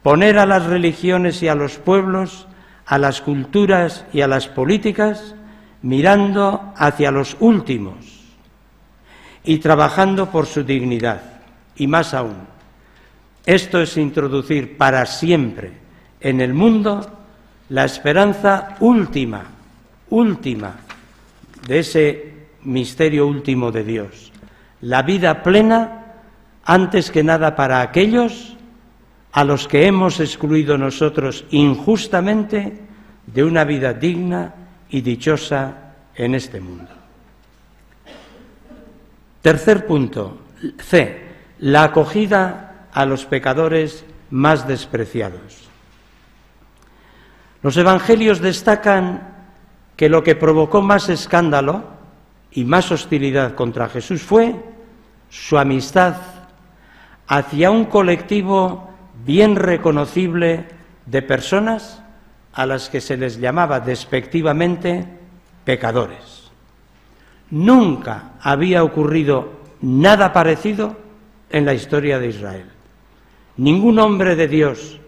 poner 0.03 0.37
a 0.37 0.45
las 0.45 0.65
religiones 0.65 1.41
y 1.43 1.47
a 1.47 1.55
los 1.55 1.77
pueblos, 1.77 2.47
a 2.85 2.97
las 2.97 3.21
culturas 3.21 4.05
y 4.13 4.21
a 4.21 4.27
las 4.27 4.47
políticas, 4.47 5.35
mirando 5.81 6.73
hacia 6.75 7.11
los 7.11 7.37
últimos 7.39 7.95
y 9.43 9.59
trabajando 9.59 10.29
por 10.29 10.45
su 10.45 10.63
dignidad. 10.63 11.21
Y 11.75 11.87
más 11.87 12.13
aún, 12.13 12.35
esto 13.45 13.81
es 13.81 13.97
introducir 13.97 14.77
para 14.77 15.05
siempre 15.05 15.71
en 16.19 16.41
el 16.41 16.53
mundo 16.53 17.09
la 17.69 17.85
esperanza 17.85 18.75
última, 18.79 19.43
última 20.09 20.75
de 21.67 21.79
ese 21.79 22.33
misterio 22.63 23.27
último 23.27 23.71
de 23.71 23.83
Dios, 23.83 24.31
la 24.81 25.01
vida 25.03 25.43
plena 25.43 26.05
antes 26.63 27.11
que 27.11 27.23
nada 27.23 27.55
para 27.55 27.81
aquellos 27.81 28.57
a 29.31 29.43
los 29.43 29.67
que 29.67 29.85
hemos 29.85 30.19
excluido 30.19 30.77
nosotros 30.77 31.45
injustamente 31.51 32.79
de 33.27 33.43
una 33.43 33.63
vida 33.63 33.93
digna 33.93 34.53
y 34.89 35.01
dichosa 35.01 35.93
en 36.15 36.35
este 36.35 36.59
mundo. 36.59 36.89
Tercer 39.41 39.85
punto, 39.85 40.39
C, 40.79 41.27
la 41.59 41.83
acogida 41.83 42.87
a 42.91 43.05
los 43.05 43.25
pecadores 43.25 44.03
más 44.31 44.67
despreciados. 44.67 45.69
Los 47.61 47.77
evangelios 47.77 48.39
destacan 48.39 49.35
que 49.95 50.09
lo 50.09 50.23
que 50.23 50.35
provocó 50.35 50.81
más 50.81 51.09
escándalo 51.09 51.83
y 52.51 52.63
más 52.63 52.91
hostilidad 52.91 53.53
contra 53.53 53.89
Jesús 53.89 54.21
fue 54.21 54.55
su 55.29 55.57
amistad 55.57 56.15
hacia 57.27 57.69
un 57.69 57.85
colectivo 57.85 58.88
bien 59.25 59.55
reconocible 59.55 60.65
de 61.05 61.21
personas 61.21 62.01
a 62.53 62.65
las 62.65 62.89
que 62.89 63.01
se 63.01 63.17
les 63.17 63.39
llamaba 63.39 63.79
despectivamente 63.79 65.05
pecadores. 65.63 66.49
Nunca 67.51 68.31
había 68.41 68.83
ocurrido 68.83 69.59
nada 69.81 70.33
parecido 70.33 70.97
en 71.49 71.65
la 71.65 71.73
historia 71.73 72.19
de 72.19 72.27
Israel. 72.27 72.65
Ningún 73.57 73.99
hombre 73.99 74.35
de 74.35 74.47
Dios, 74.47 74.99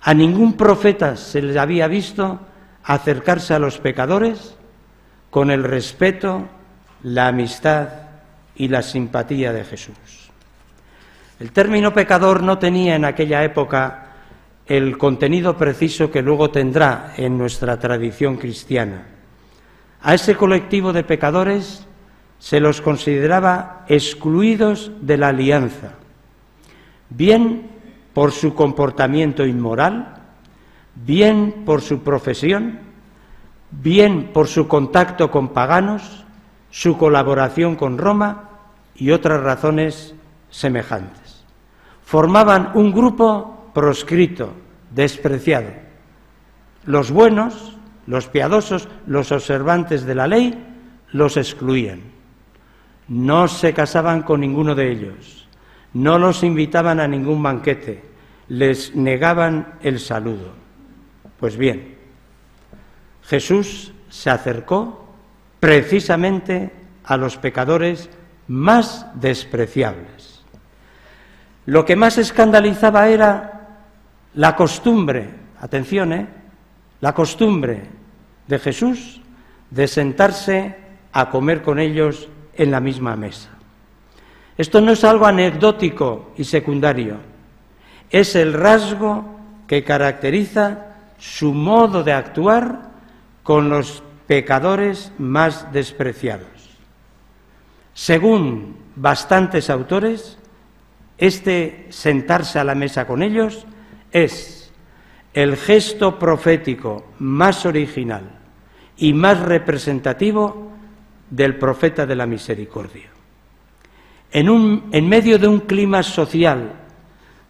a 0.00 0.14
ningún 0.14 0.54
profeta 0.54 1.16
se 1.16 1.42
les 1.42 1.56
había 1.56 1.88
visto 1.88 2.40
acercarse 2.84 3.54
a 3.54 3.58
los 3.58 3.78
pecadores 3.78 4.56
con 5.30 5.50
el 5.50 5.64
respeto, 5.64 6.46
la 7.02 7.28
amistad 7.28 7.88
y 8.54 8.68
la 8.68 8.82
simpatía 8.82 9.52
de 9.52 9.64
Jesús. 9.64 10.25
El 11.38 11.52
término 11.52 11.92
pecador 11.92 12.42
no 12.42 12.58
tenía 12.58 12.96
en 12.96 13.04
aquella 13.04 13.44
época 13.44 14.06
el 14.66 14.96
contenido 14.96 15.56
preciso 15.56 16.10
que 16.10 16.22
luego 16.22 16.50
tendrá 16.50 17.12
en 17.18 17.36
nuestra 17.36 17.78
tradición 17.78 18.36
cristiana. 18.36 19.06
A 20.00 20.14
ese 20.14 20.34
colectivo 20.34 20.94
de 20.94 21.04
pecadores 21.04 21.86
se 22.38 22.58
los 22.58 22.80
consideraba 22.80 23.84
excluidos 23.86 24.90
de 25.02 25.18
la 25.18 25.28
alianza, 25.28 25.92
bien 27.10 27.70
por 28.14 28.32
su 28.32 28.54
comportamiento 28.54 29.44
inmoral, 29.44 30.14
bien 30.94 31.64
por 31.66 31.82
su 31.82 32.02
profesión, 32.02 32.80
bien 33.70 34.30
por 34.32 34.48
su 34.48 34.66
contacto 34.68 35.30
con 35.30 35.48
paganos, 35.48 36.24
su 36.70 36.96
colaboración 36.96 37.76
con 37.76 37.98
Roma 37.98 38.50
y 38.94 39.10
otras 39.10 39.42
razones 39.42 40.14
semejantes 40.50 41.25
formaban 42.06 42.70
un 42.74 42.92
grupo 42.92 43.72
proscrito, 43.74 44.54
despreciado. 44.94 45.70
Los 46.84 47.10
buenos, 47.10 47.76
los 48.06 48.28
piadosos, 48.28 48.88
los 49.08 49.32
observantes 49.32 50.06
de 50.06 50.14
la 50.14 50.28
ley, 50.28 50.54
los 51.10 51.36
excluían. 51.36 52.00
No 53.08 53.48
se 53.48 53.74
casaban 53.74 54.22
con 54.22 54.40
ninguno 54.40 54.76
de 54.76 54.92
ellos, 54.92 55.48
no 55.94 56.16
los 56.16 56.44
invitaban 56.44 57.00
a 57.00 57.08
ningún 57.08 57.42
banquete, 57.42 58.04
les 58.48 58.94
negaban 58.94 59.74
el 59.82 59.98
saludo. 59.98 60.52
Pues 61.40 61.56
bien, 61.56 61.96
Jesús 63.24 63.92
se 64.08 64.30
acercó 64.30 65.12
precisamente 65.58 66.70
a 67.02 67.16
los 67.16 67.36
pecadores 67.36 68.08
más 68.46 69.08
despreciables. 69.20 70.15
Lo 71.66 71.84
que 71.84 71.96
más 71.96 72.16
escandalizaba 72.18 73.08
era 73.08 73.56
la 74.34 74.54
costumbre, 74.54 75.30
atención, 75.60 76.12
¿eh? 76.12 76.26
la 77.00 77.12
costumbre 77.12 77.82
de 78.46 78.58
Jesús 78.58 79.20
de 79.70 79.88
sentarse 79.88 80.76
a 81.12 81.28
comer 81.28 81.62
con 81.62 81.78
ellos 81.78 82.28
en 82.54 82.70
la 82.70 82.80
misma 82.80 83.16
mesa. 83.16 83.50
Esto 84.56 84.80
no 84.80 84.92
es 84.92 85.04
algo 85.04 85.26
anecdótico 85.26 86.32
y 86.36 86.44
secundario, 86.44 87.16
es 88.10 88.36
el 88.36 88.52
rasgo 88.52 89.36
que 89.66 89.82
caracteriza 89.82 90.86
su 91.18 91.52
modo 91.52 92.04
de 92.04 92.12
actuar 92.12 92.90
con 93.42 93.68
los 93.68 94.02
pecadores 94.26 95.12
más 95.18 95.72
despreciados. 95.72 96.46
Según 97.94 98.76
bastantes 98.94 99.68
autores, 99.70 100.38
este 101.18 101.86
sentarse 101.90 102.58
a 102.58 102.64
la 102.64 102.74
mesa 102.74 103.06
con 103.06 103.22
ellos 103.22 103.66
es 104.12 104.72
el 105.32 105.56
gesto 105.56 106.18
profético 106.18 107.12
más 107.18 107.66
original 107.66 108.30
y 108.96 109.12
más 109.12 109.40
representativo 109.40 110.72
del 111.28 111.56
profeta 111.56 112.06
de 112.06 112.16
la 112.16 112.26
misericordia. 112.26 113.10
En, 114.32 114.84
en 114.92 115.08
medio 115.08 115.38
de 115.38 115.48
un 115.48 115.60
clima 115.60 116.02
social 116.02 116.72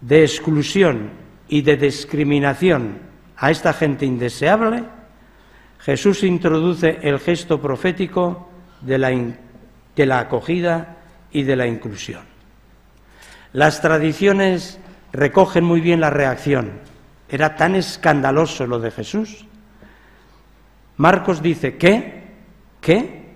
de 0.00 0.22
exclusión 0.22 1.10
y 1.48 1.62
de 1.62 1.76
discriminación 1.76 2.98
a 3.36 3.50
esta 3.50 3.72
gente 3.72 4.04
indeseable, 4.04 4.82
Jesús 5.80 6.24
introduce 6.24 6.98
el 7.02 7.18
gesto 7.20 7.60
profético 7.60 8.48
de 8.80 8.98
la 8.98 9.10
de 9.96 10.06
la 10.06 10.20
acogida 10.20 10.98
y 11.32 11.42
de 11.42 11.56
la 11.56 11.66
inclusión. 11.66 12.35
Las 13.56 13.80
tradiciones 13.80 14.78
recogen 15.14 15.64
muy 15.64 15.80
bien 15.80 15.98
la 15.98 16.10
reacción. 16.10 16.72
Era 17.26 17.56
tan 17.56 17.74
escandaloso 17.74 18.66
lo 18.66 18.80
de 18.80 18.90
Jesús. 18.90 19.46
Marcos 20.98 21.40
dice, 21.40 21.78
¿qué? 21.78 22.24
¿Qué? 22.82 23.32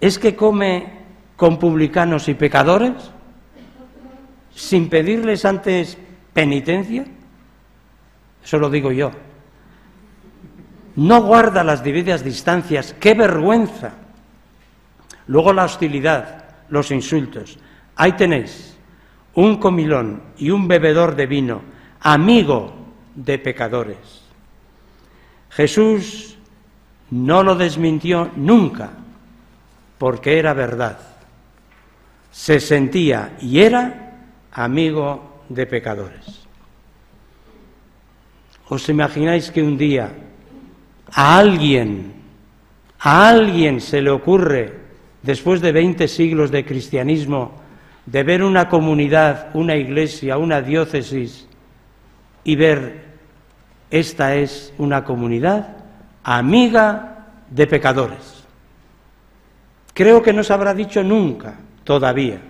¿Es 0.00 0.20
que 0.20 0.36
come 0.36 0.92
con 1.34 1.58
publicanos 1.58 2.28
y 2.28 2.34
pecadores 2.34 2.92
sin 4.54 4.88
pedirles 4.88 5.44
antes 5.44 5.98
penitencia? 6.32 7.04
Eso 8.44 8.58
lo 8.60 8.70
digo 8.70 8.92
yo. 8.92 9.10
No 10.94 11.22
guarda 11.22 11.64
las 11.64 11.82
debidas 11.82 12.22
distancias. 12.22 12.94
¡Qué 13.00 13.14
vergüenza! 13.14 13.90
Luego 15.26 15.52
la 15.52 15.64
hostilidad, 15.64 16.44
los 16.68 16.92
insultos. 16.92 17.58
Ahí 17.96 18.12
tenéis 18.12 18.77
un 19.38 19.58
comilón 19.58 20.20
y 20.36 20.50
un 20.50 20.66
bebedor 20.66 21.14
de 21.14 21.26
vino, 21.26 21.62
amigo 22.00 22.74
de 23.14 23.38
pecadores. 23.38 24.24
Jesús 25.50 26.36
no 27.12 27.44
lo 27.44 27.54
desmintió 27.54 28.32
nunca, 28.34 28.90
porque 29.96 30.40
era 30.40 30.54
verdad. 30.54 30.98
Se 32.32 32.58
sentía 32.58 33.36
y 33.40 33.60
era 33.60 34.16
amigo 34.50 35.44
de 35.48 35.66
pecadores. 35.66 36.48
¿Os 38.68 38.88
imagináis 38.88 39.52
que 39.52 39.62
un 39.62 39.78
día 39.78 40.10
a 41.12 41.38
alguien, 41.38 42.12
a 42.98 43.28
alguien 43.28 43.80
se 43.80 44.02
le 44.02 44.10
ocurre 44.10 44.74
después 45.22 45.60
de 45.60 45.70
20 45.70 46.08
siglos 46.08 46.50
de 46.50 46.64
cristianismo, 46.64 47.67
de 48.10 48.22
ver 48.22 48.42
una 48.42 48.70
comunidad, 48.70 49.48
una 49.52 49.76
iglesia, 49.76 50.38
una 50.38 50.62
diócesis 50.62 51.46
y 52.42 52.56
ver 52.56 53.04
esta 53.90 54.34
es 54.34 54.72
una 54.78 55.04
comunidad 55.04 55.76
amiga 56.24 57.26
de 57.50 57.66
pecadores. 57.66 58.44
Creo 59.92 60.22
que 60.22 60.32
no 60.32 60.42
se 60.42 60.54
habrá 60.54 60.72
dicho 60.72 61.02
nunca 61.02 61.54
todavía. 61.84 62.40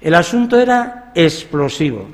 El 0.00 0.14
asunto 0.14 0.58
era 0.60 1.10
explosivo, 1.16 2.06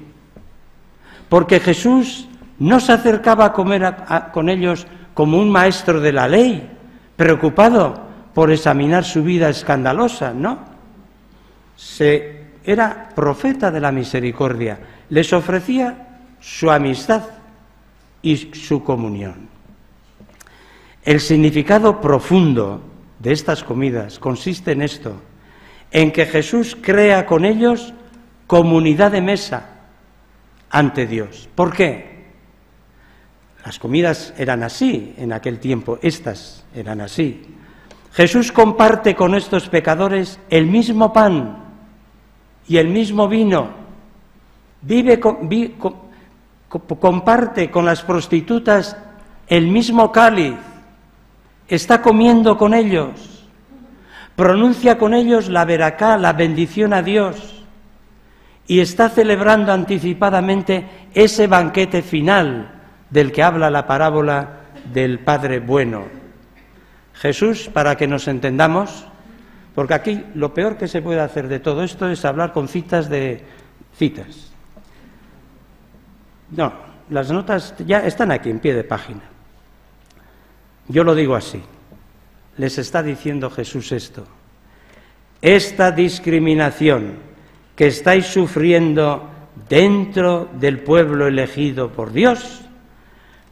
porque 1.29 1.61
Jesús 1.61 2.27
no 2.59 2.81
se 2.81 2.93
acercaba 2.93 3.47
a 3.47 3.53
comer 3.53 3.95
con 4.33 4.49
ellos 4.49 4.87
como 5.13 5.39
un 5.39 5.51
maestro 5.51 6.01
de 6.01 6.13
la 6.13 6.27
ley, 6.27 6.71
preocupado 7.17 8.01
por 8.33 8.51
examinar 8.51 9.05
su 9.05 9.23
vida 9.23 9.51
escandalosa, 9.51 10.33
no. 10.33 10.68
Se, 11.79 12.59
era 12.65 13.09
profeta 13.15 13.71
de 13.71 13.79
la 13.79 13.93
misericordia, 13.93 14.81
les 15.11 15.33
ofrecía 15.33 16.09
su 16.41 16.73
amistad 16.73 17.23
y 18.21 18.37
su 18.37 18.83
comunión. 18.83 19.49
El 21.05 21.21
significado 21.21 22.01
profundo 22.01 22.83
de 23.21 23.31
estas 23.31 23.63
comidas 23.63 24.19
consiste 24.19 24.73
en 24.73 24.83
esto, 24.83 25.23
en 25.93 26.11
que 26.11 26.27
Jesús 26.27 26.77
crea 26.81 27.25
con 27.27 27.45
ellos 27.45 27.95
comunidad 28.49 29.13
de 29.13 29.23
mesa 29.23 29.71
ante 30.71 31.07
Dios. 31.07 31.49
¿Por 31.55 31.73
qué? 31.73 32.27
Las 33.65 33.79
comidas 33.79 34.35
eran 34.37 34.65
así 34.65 35.15
en 35.17 35.33
aquel 35.33 35.61
tiempo, 35.61 36.01
estas 36.03 36.65
eran 36.75 37.01
así. 37.01 37.55
Jesús 38.15 38.51
comparte 38.51 39.15
con 39.15 39.37
estos 39.37 39.69
pecadores 39.69 40.41
el 40.51 40.67
mismo 40.67 41.13
pan 41.13 41.68
y 42.69 42.77
el 42.77 42.89
mismo 42.89 43.29
vino. 43.29 43.71
Vive, 44.83 45.19
comparte 46.69 47.71
con 47.71 47.85
las 47.85 48.03
prostitutas 48.03 48.97
el 49.47 49.69
mismo 49.69 50.13
cáliz. 50.13 50.55
Está 51.67 52.01
comiendo 52.03 52.57
con 52.57 52.75
ellos. 52.75 53.47
Pronuncia 54.37 54.99
con 54.99 55.15
ellos 55.15 55.49
la 55.49 55.65
veracá, 55.65 56.17
la 56.17 56.33
bendición 56.35 56.93
a 56.93 57.03
Dios. 57.03 57.65
Y 58.67 58.81
está 58.81 59.09
celebrando 59.09 59.73
anticipadamente 59.73 60.87
ese 61.15 61.47
banquete 61.47 62.03
final 62.03 62.71
del 63.11 63.33
que 63.33 63.43
habla 63.43 63.71
la 63.71 63.87
parábola 63.87 64.61
del 64.93 65.21
Padre 65.21 65.59
Bueno. 65.59 66.05
Jesús, 67.15 67.69
para 67.73 67.97
que 67.97 68.07
nos 68.07 68.29
entendamos, 68.29 69.07
porque 69.79 69.95
aquí 69.95 70.25
lo 70.35 70.53
peor 70.53 70.77
que 70.77 70.89
se 70.89 71.01
puede 71.01 71.21
hacer 71.21 71.47
de 71.47 71.61
todo 71.61 71.85
esto 71.85 72.09
es 72.09 72.25
hablar 72.25 72.53
con 72.53 72.67
citas 72.67 73.09
de 73.09 73.41
citas. 73.97 74.51
No, 76.51 76.73
las 77.11 77.31
notas 77.31 77.77
ya 77.87 78.05
están 78.05 78.33
aquí 78.33 78.51
en 78.51 78.59
pie 78.59 78.75
de 78.75 78.83
página. 78.83 79.21
Yo 80.89 81.05
lo 81.05 81.15
digo 81.15 81.37
así. 81.37 81.63
Les 82.57 82.77
está 82.77 83.05
diciendo 83.05 83.51
Jesús 83.51 83.93
esto. 83.93 84.27
Esta 85.41 85.93
discriminación 85.93 87.15
que 87.77 87.87
estáis 87.87 88.27
sufriendo 88.27 89.31
dentro 89.69 90.49
del 90.55 90.81
pueblo 90.81 91.29
elegido 91.29 91.93
por 91.93 92.11
Dios 92.11 92.63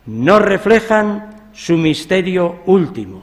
no 0.07 0.41
reflejan 0.41 1.51
su 1.53 1.77
misterio 1.77 2.63
último 2.67 3.23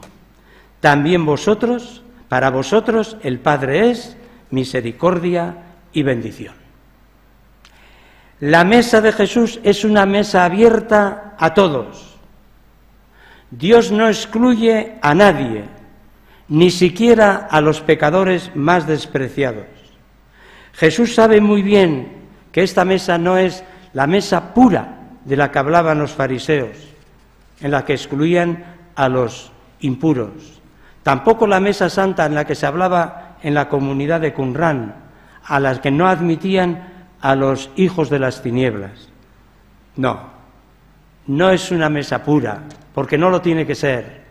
también 0.80 1.26
vosotros, 1.26 2.02
para 2.34 2.50
vosotros 2.50 3.16
el 3.22 3.38
Padre 3.38 3.92
es 3.92 4.16
misericordia 4.50 5.54
y 5.92 6.02
bendición. 6.02 6.56
La 8.40 8.64
mesa 8.64 9.00
de 9.00 9.12
Jesús 9.12 9.60
es 9.62 9.84
una 9.84 10.04
mesa 10.04 10.44
abierta 10.44 11.36
a 11.38 11.54
todos. 11.54 12.16
Dios 13.52 13.92
no 13.92 14.08
excluye 14.08 14.94
a 15.00 15.14
nadie, 15.14 15.66
ni 16.48 16.72
siquiera 16.72 17.36
a 17.48 17.60
los 17.60 17.80
pecadores 17.80 18.50
más 18.56 18.88
despreciados. 18.88 19.66
Jesús 20.72 21.14
sabe 21.14 21.40
muy 21.40 21.62
bien 21.62 22.14
que 22.50 22.64
esta 22.64 22.84
mesa 22.84 23.16
no 23.16 23.38
es 23.38 23.62
la 23.92 24.08
mesa 24.08 24.54
pura 24.54 24.98
de 25.24 25.36
la 25.36 25.52
que 25.52 25.60
hablaban 25.60 26.00
los 26.00 26.10
fariseos, 26.10 26.78
en 27.60 27.70
la 27.70 27.84
que 27.84 27.92
excluían 27.92 28.64
a 28.96 29.08
los 29.08 29.52
impuros. 29.78 30.63
Tampoco 31.04 31.46
la 31.46 31.60
mesa 31.60 31.88
santa 31.88 32.26
en 32.26 32.34
la 32.34 32.44
que 32.44 32.56
se 32.56 32.66
hablaba 32.66 33.36
en 33.42 33.54
la 33.54 33.68
comunidad 33.68 34.20
de 34.20 34.32
Qumran, 34.32 34.96
a 35.44 35.60
las 35.60 35.78
que 35.78 35.90
no 35.90 36.08
admitían 36.08 37.12
a 37.20 37.36
los 37.36 37.70
hijos 37.76 38.10
de 38.10 38.18
las 38.18 38.42
tinieblas. 38.42 39.10
No, 39.96 40.18
no 41.26 41.50
es 41.50 41.70
una 41.70 41.88
mesa 41.88 42.24
pura, 42.24 42.62
porque 42.94 43.18
no 43.18 43.30
lo 43.30 43.40
tiene 43.42 43.66
que 43.66 43.74
ser. 43.74 44.24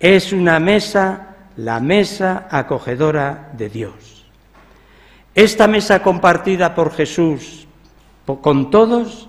Es 0.00 0.32
una 0.32 0.58
mesa, 0.58 1.36
la 1.56 1.80
mesa 1.80 2.48
acogedora 2.50 3.50
de 3.52 3.68
Dios. 3.68 4.26
Esta 5.34 5.68
mesa 5.68 6.02
compartida 6.02 6.74
por 6.74 6.92
Jesús 6.94 7.66
con 8.40 8.70
todos 8.70 9.28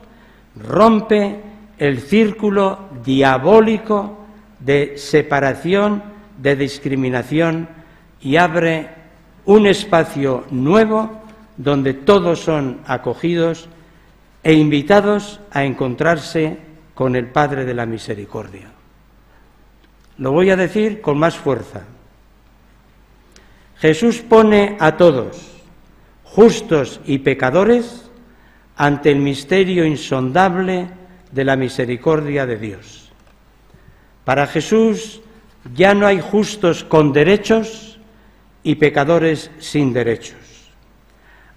rompe 0.55 1.43
el 1.77 1.99
círculo 1.99 2.89
diabólico 3.03 4.17
de 4.59 4.97
separación, 4.97 6.16
de 6.37 6.55
discriminación 6.55 7.67
y 8.21 8.37
abre 8.37 8.89
un 9.45 9.67
espacio 9.67 10.45
nuevo 10.51 11.21
donde 11.57 11.93
todos 11.93 12.39
son 12.39 12.81
acogidos 12.85 13.69
e 14.43 14.53
invitados 14.53 15.39
a 15.51 15.65
encontrarse 15.65 16.57
con 16.93 17.15
el 17.15 17.27
Padre 17.27 17.65
de 17.65 17.73
la 17.73 17.85
Misericordia. 17.85 18.71
Lo 20.17 20.31
voy 20.31 20.49
a 20.49 20.55
decir 20.55 21.01
con 21.01 21.17
más 21.17 21.37
fuerza. 21.37 21.83
Jesús 23.77 24.19
pone 24.19 24.77
a 24.79 24.97
todos, 24.97 25.61
justos 26.23 26.99
y 27.05 27.19
pecadores, 27.19 28.09
ante 28.75 29.11
el 29.11 29.19
misterio 29.19 29.85
insondable 29.85 30.87
de 31.31 31.43
la 31.43 31.55
misericordia 31.55 32.45
de 32.45 32.57
Dios. 32.57 33.11
Para 34.23 34.47
Jesús 34.47 35.21
ya 35.73 35.93
no 35.93 36.07
hay 36.07 36.21
justos 36.21 36.83
con 36.83 37.13
derechos 37.13 37.99
y 38.63 38.75
pecadores 38.75 39.51
sin 39.59 39.93
derechos. 39.93 40.37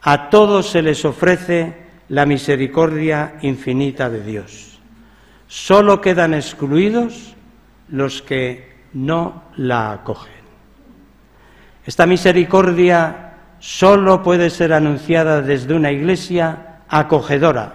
A 0.02 0.30
todos 0.30 0.70
se 0.70 0.82
les 0.82 1.04
ofrece 1.04 1.74
la 2.08 2.26
misericordia 2.26 3.34
infinita 3.42 4.08
de 4.08 4.22
Dios. 4.22 4.80
Solo 5.46 6.00
quedan 6.00 6.34
excluidos 6.34 7.34
los 7.88 8.22
que 8.22 8.70
no 8.92 9.44
la 9.56 9.92
acogen. 9.92 10.40
Esta 11.84 12.06
misericordia 12.06 13.34
solo 13.58 14.22
puede 14.22 14.50
ser 14.50 14.72
anunciada 14.72 15.42
desde 15.42 15.74
una 15.74 15.90
iglesia 15.90 16.80
acogedora, 16.88 17.74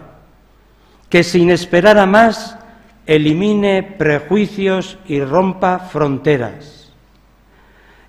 que 1.10 1.24
sin 1.24 1.50
esperar 1.50 1.98
a 1.98 2.06
más 2.06 2.58
elimine 3.06 3.84
prejuicios 3.84 4.98
y 5.08 5.22
rompa 5.22 5.80
fronteras. 5.80 6.94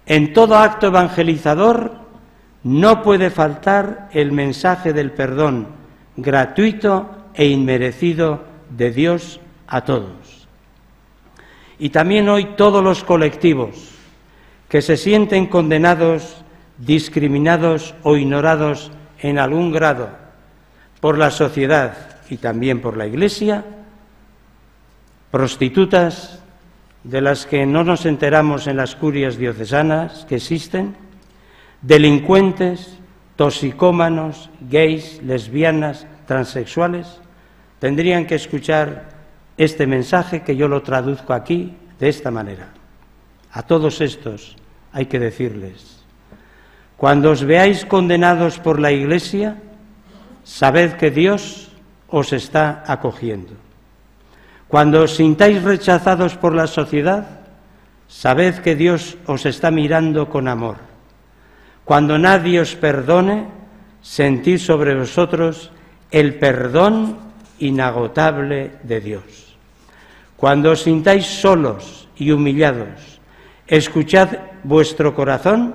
En 0.07 0.33
todo 0.33 0.57
acto 0.57 0.87
evangelizador 0.87 1.93
no 2.63 3.03
puede 3.03 3.31
faltar 3.31 4.09
el 4.13 4.33
mensaje 4.33 4.93
del 4.93 5.13
perdón 5.13 5.69
gratuito 6.17 7.11
e 7.35 7.47
inmerecido 7.47 8.45
de 8.71 8.91
Dios 8.91 9.41
a 9.67 9.85
todos. 9.85 10.49
Y 11.79 11.91
también 11.91 12.29
hoy 12.29 12.55
todos 12.57 12.83
los 12.83 13.05
colectivos 13.05 13.91
que 14.69 14.83
se 14.83 14.97
sienten 14.97 15.47
condenados, 15.47 16.43
discriminados 16.79 17.95
o 18.03 18.17
ignorados 18.17 18.91
en 19.21 19.39
algún 19.39 19.73
grado 19.73 20.09
por 21.01 21.19
la 21.19 21.31
sociedad 21.31 22.19
y 22.31 22.39
también 22.39 22.81
por 22.81 22.97
la 22.97 23.07
Iglesia, 23.07 23.65
prostitutas 25.37 26.41
de 27.05 27.21
las 27.21 27.45
que 27.45 27.67
no 27.67 27.85
nos 27.85 28.07
enteramos 28.07 28.67
en 28.67 28.79
las 28.79 28.97
curias 28.97 29.37
diocesanas 29.37 30.25
que 30.25 30.37
existen, 30.37 30.97
delincuentes, 31.83 32.97
toxicómanos, 33.37 34.49
gays, 34.71 35.21
lesbianas, 35.23 36.07
transexuales, 36.27 37.21
tendrían 37.81 38.25
que 38.25 38.37
escuchar 38.37 39.11
este 39.59 39.87
mensaje 39.87 40.41
que 40.41 40.57
yo 40.57 40.69
lo 40.69 40.81
traduzco 40.81 41.35
aquí 41.35 41.77
de 42.01 42.09
esta 42.09 42.31
manera. 42.31 42.73
A 43.53 43.61
todos 43.61 44.01
estos 44.01 44.57
hay 44.91 45.05
que 45.05 45.19
decirles, 45.19 46.03
cuando 46.97 47.31
os 47.31 47.45
veáis 47.45 47.85
condenados 47.85 48.59
por 48.59 48.81
la 48.81 48.91
Iglesia, 48.91 49.61
sabed 50.45 50.95
que 50.95 51.11
Dios 51.11 51.69
os 52.09 52.33
está 52.33 52.85
acogiendo. 52.87 53.66
Cuando 54.69 55.03
os 55.03 55.15
sintáis 55.15 55.63
rechazados 55.63 56.35
por 56.35 56.55
la 56.55 56.67
sociedad, 56.67 57.47
sabed 58.09 58.59
que 58.63 58.75
Dios 58.75 59.17
os 59.27 59.47
está 59.47 59.71
mirando 59.71 60.29
con 60.29 60.49
amor. 60.49 60.79
Cuando 61.85 62.19
nadie 62.19 62.59
os 62.59 62.75
perdone, 62.75 63.47
sentid 64.03 64.59
sobre 64.59 64.95
vosotros 64.95 65.71
el 66.11 66.35
perdón 66.39 67.19
inagotable 67.59 68.79
de 68.83 69.01
Dios. 69.01 69.59
Cuando 70.37 70.73
os 70.73 70.83
sintáis 70.83 71.27
solos 71.27 72.09
y 72.17 72.31
humillados, 72.31 73.23
escuchad 73.67 74.61
vuestro 74.63 75.15
corazón 75.15 75.75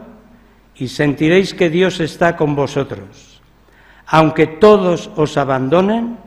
y 0.76 0.88
sentiréis 0.88 1.54
que 1.54 1.70
Dios 1.70 2.00
está 2.00 2.36
con 2.36 2.56
vosotros. 2.56 3.42
Aunque 4.06 4.48
todos 4.48 5.10
os 5.16 5.38
abandonen, 5.38 6.18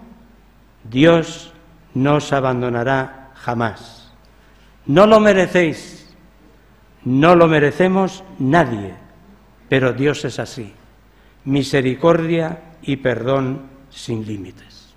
Dios 0.84 1.53
no 1.94 2.16
os 2.16 2.32
abandonará 2.32 3.30
jamás. 3.34 4.12
No 4.86 5.06
lo 5.06 5.20
merecéis, 5.20 6.14
no 7.04 7.34
lo 7.34 7.48
merecemos 7.48 8.22
nadie 8.38 9.04
pero 9.68 9.92
Dios 9.92 10.24
es 10.24 10.38
así, 10.38 10.72
misericordia 11.46 12.58
y 12.82 12.96
perdón 12.96 13.62
sin 13.90 14.26
límites. 14.26 14.94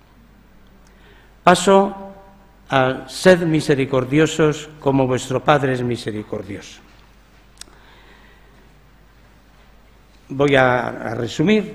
Paso 1.42 2.12
a 2.70 3.08
sed 3.08 3.40
misericordiosos 3.40 4.68
como 4.78 5.06
vuestro 5.06 5.42
Padre 5.42 5.72
es 5.72 5.82
misericordioso. 5.82 6.80
Voy 10.28 10.54
a, 10.54 11.14
resumir. 11.14 11.74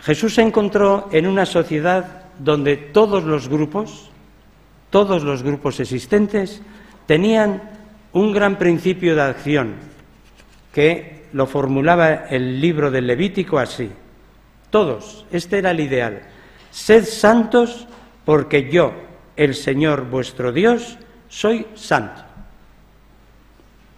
Jesús 0.00 0.34
se 0.34 0.42
encontró 0.42 1.08
en 1.12 1.28
una 1.28 1.44
sociedad 1.44 2.24
donde 2.38 2.76
todos 2.76 3.24
los 3.24 3.48
grupos, 3.48 4.10
todos 4.90 5.22
los 5.22 5.42
grupos 5.42 5.80
existentes, 5.80 6.62
tenían 7.06 7.62
un 8.12 8.32
gran 8.32 8.56
principio 8.56 9.14
de 9.14 9.22
acción 9.22 9.74
que 10.72 11.26
lo 11.32 11.46
formulaba 11.46 12.26
el 12.30 12.60
libro 12.60 12.90
del 12.90 13.06
Levítico 13.06 13.58
así. 13.58 13.90
Todos, 14.70 15.26
este 15.30 15.58
era 15.58 15.70
el 15.70 15.80
ideal. 15.80 16.22
Sed 16.70 17.04
santos 17.04 17.86
porque 18.24 18.70
yo, 18.70 18.92
el 19.36 19.54
Señor 19.54 20.08
vuestro 20.10 20.52
Dios, 20.52 20.98
soy 21.28 21.66
santo. 21.74 22.22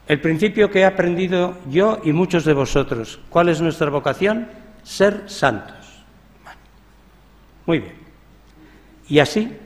El 0.07 0.21
principio 0.21 0.71
que 0.71 0.81
he 0.81 0.85
aprendido 0.85 1.59
yo 1.69 2.01
y 2.03 2.13
muchos 2.13 2.45
de 2.45 2.55
vosotros. 2.55 3.21
¿Cuál 3.29 3.51
es 3.51 3.61
nuestra 3.61 3.91
vocación? 3.91 4.49
Ser 4.83 5.25
santos. 5.27 5.77
muy 7.67 7.81
bien. 7.81 8.08
Y 9.09 9.19
así, 9.19 9.57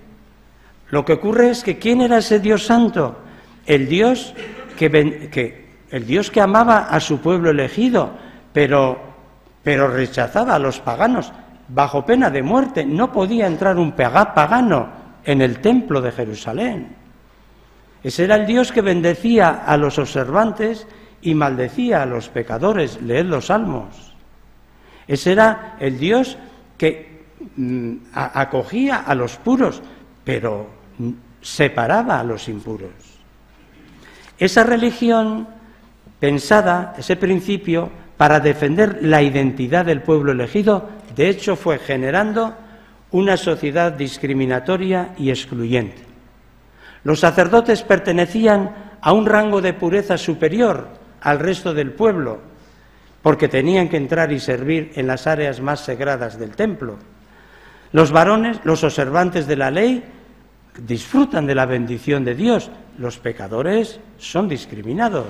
lo 0.91 1.05
que 1.05 1.15
ocurre 1.15 1.51
es 1.51 1.65
que 1.65 1.79
¿quién 1.79 2.01
era 2.01 2.19
ese 2.19 2.39
Dios 2.39 2.67
santo? 2.67 3.19
El 3.67 3.89
Dios 3.89 4.35
que, 4.77 5.69
el 5.91 6.07
Dios 6.07 6.31
que 6.31 6.41
amaba 6.41 6.89
a 6.89 7.01
su 7.01 7.19
pueblo 7.19 7.51
elegido, 7.51 8.11
pero, 8.53 9.01
pero 9.63 9.89
rechazaba 9.89 10.55
a 10.55 10.59
los 10.59 10.81
paganos 10.81 11.33
bajo 11.69 12.05
pena 12.05 12.31
de 12.31 12.43
muerte. 12.43 12.85
No 12.85 13.13
podía 13.13 13.47
entrar 13.47 13.79
un 13.79 13.93
pagano 13.93 14.89
en 15.25 15.41
el 15.41 15.61
templo 15.61 16.01
de 16.01 16.13
Jerusalén. 16.13 16.97
Ese 18.03 18.25
era 18.25 18.37
el 18.37 18.47
Dios 18.47 18.73
que 18.73 18.83
bendecía 18.83 19.63
a 19.65 19.77
los 19.77 19.99
observantes 19.99 20.87
y 21.23 21.35
maldecía 21.35 22.03
a 22.03 22.07
los 22.07 22.29
pecadores. 22.29 23.01
Leed 23.01 23.27
los 23.27 23.47
salmos. 23.47 24.15
Ese 25.07 25.33
era 25.33 25.77
el 25.79 25.99
Dios 25.99 26.37
que 26.77 27.12
acogía 28.13 28.97
a 28.99 29.15
los 29.15 29.37
puros, 29.37 29.83
pero 30.25 30.69
separaba 31.41 32.21
a 32.21 32.25
los 32.25 32.49
impuros. 32.49 32.91
Esa 34.39 34.65
religión 34.65 35.49
pensada, 36.19 36.95
ese 36.99 37.17
principio, 37.17 37.91
para 38.17 38.41
defender 38.41 38.99
la 39.03 39.23
identidad 39.23 39.85
del 39.85 40.03
pueblo 40.03 40.33
elegido, 40.33 40.89
de 41.17 41.29
hecho 41.29 41.57
fue 41.57 41.79
generando 41.79 42.55
una 43.11 43.37
sociedad 43.37 43.93
discriminatoria 43.93 45.15
y 45.19 45.31
excluyente. 45.31 46.03
Los 47.05 47.21
sacerdotes 47.21 47.83
pertenecían 47.83 48.97
a 49.01 49.13
un 49.13 49.27
rango 49.27 49.61
de 49.61 49.75
pureza 49.75 50.17
superior 50.17 50.89
al 51.21 51.41
resto 51.41 51.75
del 51.75 51.93
pueblo, 51.93 52.41
porque 53.21 53.49
tenían 53.49 53.89
que 53.89 53.97
entrar 53.97 54.33
y 54.33 54.41
servir 54.41 54.93
en 54.95 55.07
las 55.07 55.27
áreas 55.27 55.61
más 55.61 55.81
sagradas 55.81 56.39
del 56.39 56.57
templo. 56.57 56.97
Los 57.93 58.11
varones, 58.11 58.61
los 58.65 58.85
observantes 58.85 59.47
de 59.47 59.57
la 59.57 59.71
ley, 59.71 60.03
disfrutan 60.79 61.47
de 61.47 61.55
la 61.55 61.67
bendición 61.67 62.25
de 62.25 62.35
Dios. 62.35 62.71
Los 62.99 63.19
pecadores 63.19 64.01
son 64.19 64.49
discriminados. 64.49 65.27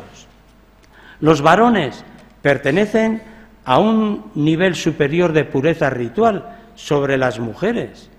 Los 1.21 1.43
varones 1.43 2.05
pertenecen 2.41 3.23
a 3.65 3.79
un 3.79 4.31
nivel 4.35 4.75
superior 4.75 5.33
de 5.33 5.45
pureza 5.45 5.91
ritual 5.91 6.57
sobre 6.75 7.17
las 7.17 7.39
mujeres, 7.39 8.11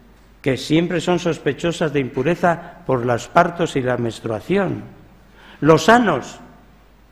que 0.41 0.57
siempre 0.57 1.01
son 1.01 1.19
sospechosas 1.19 1.91
de 1.93 1.99
impureza 1.99 2.79
por 2.85 3.05
los 3.05 3.27
partos 3.27 3.75
y 3.75 3.81
la 3.81 3.97
menstruación. 3.97 4.83
Los 5.61 5.85
sanos, 5.85 6.39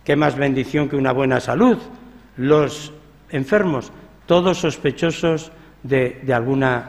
qué 0.04 0.16
más 0.16 0.36
bendición 0.36 0.90
que 0.90 0.96
una 0.96 1.14
buena 1.14 1.40
salud. 1.40 1.78
Los 2.38 2.94
enfermos, 3.30 3.92
todos 4.26 4.60
sospechosos 4.60 5.52
de, 5.84 6.22
de 6.24 6.34
algún 6.34 6.64
eh, 6.64 6.82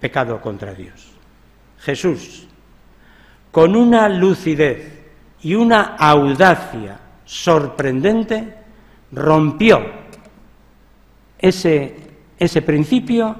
pecado 0.00 0.40
contra 0.40 0.74
Dios. 0.74 1.12
Jesús, 1.80 2.46
con 3.50 3.76
una 3.76 4.08
lucidez 4.08 5.00
y 5.42 5.54
una 5.54 5.96
audacia 5.96 6.98
sorprendente, 7.24 8.54
rompió 9.12 9.80
ese, 11.38 11.96
ese 12.38 12.62
principio 12.62 13.36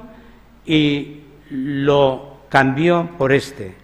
y 0.65 1.21
lo 1.49 2.41
cambió 2.49 3.11
por 3.17 3.31
este. 3.31 3.75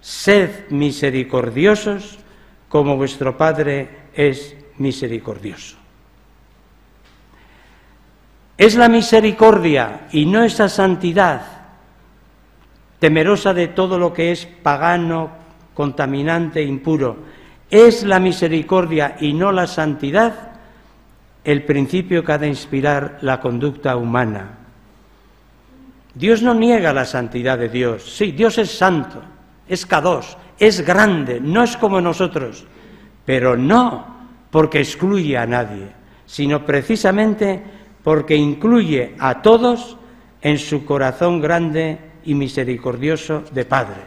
Sed 0.00 0.70
misericordiosos 0.70 2.18
como 2.68 2.96
vuestro 2.96 3.36
Padre 3.36 3.88
es 4.14 4.56
misericordioso. 4.78 5.76
Es 8.56 8.74
la 8.74 8.88
misericordia 8.88 10.08
y 10.12 10.24
no 10.24 10.42
esa 10.42 10.68
santidad 10.68 11.55
temerosa 12.98 13.52
de 13.54 13.68
todo 13.68 13.98
lo 13.98 14.12
que 14.12 14.32
es 14.32 14.46
pagano, 14.46 15.30
contaminante, 15.74 16.62
impuro. 16.62 17.16
Es 17.70 18.04
la 18.04 18.18
misericordia 18.18 19.16
y 19.20 19.32
no 19.32 19.52
la 19.52 19.66
santidad 19.66 20.52
el 21.44 21.62
principio 21.62 22.24
que 22.24 22.32
ha 22.32 22.38
de 22.38 22.48
inspirar 22.48 23.18
la 23.22 23.40
conducta 23.40 23.96
humana. 23.96 24.58
Dios 26.12 26.42
no 26.42 26.54
niega 26.54 26.92
la 26.92 27.04
santidad 27.04 27.56
de 27.56 27.68
Dios. 27.68 28.02
Sí, 28.16 28.32
Dios 28.32 28.58
es 28.58 28.70
santo, 28.70 29.22
es 29.68 29.86
k 29.86 30.02
es 30.58 30.80
grande, 30.80 31.38
no 31.40 31.62
es 31.62 31.76
como 31.76 32.00
nosotros, 32.00 32.64
pero 33.24 33.56
no 33.56 34.16
porque 34.50 34.80
excluye 34.80 35.36
a 35.36 35.46
nadie, 35.46 35.92
sino 36.24 36.64
precisamente 36.64 37.62
porque 38.02 38.34
incluye 38.34 39.14
a 39.18 39.42
todos 39.42 39.98
en 40.40 40.58
su 40.58 40.84
corazón 40.84 41.40
grande 41.40 41.98
y 42.26 42.34
misericordioso 42.34 43.44
de 43.52 43.64
Padre. 43.64 44.02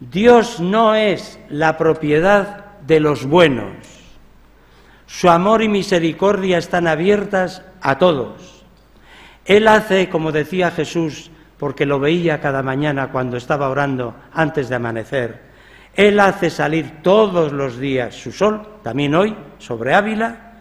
Dios 0.00 0.60
no 0.60 0.94
es 0.94 1.38
la 1.48 1.78
propiedad 1.78 2.80
de 2.86 3.00
los 3.00 3.24
buenos. 3.24 3.72
Su 5.06 5.30
amor 5.30 5.62
y 5.62 5.68
misericordia 5.68 6.58
están 6.58 6.86
abiertas 6.86 7.62
a 7.80 7.98
todos. 7.98 8.64
Él 9.44 9.68
hace, 9.68 10.08
como 10.08 10.32
decía 10.32 10.70
Jesús, 10.70 11.30
porque 11.58 11.86
lo 11.86 12.00
veía 12.00 12.40
cada 12.40 12.62
mañana 12.62 13.12
cuando 13.12 13.36
estaba 13.36 13.68
orando 13.68 14.16
antes 14.32 14.68
de 14.68 14.74
amanecer, 14.74 15.40
Él 15.94 16.18
hace 16.18 16.50
salir 16.50 17.02
todos 17.02 17.52
los 17.52 17.78
días 17.78 18.14
su 18.14 18.32
sol, 18.32 18.66
también 18.82 19.14
hoy, 19.14 19.36
sobre 19.58 19.94
Ávila, 19.94 20.54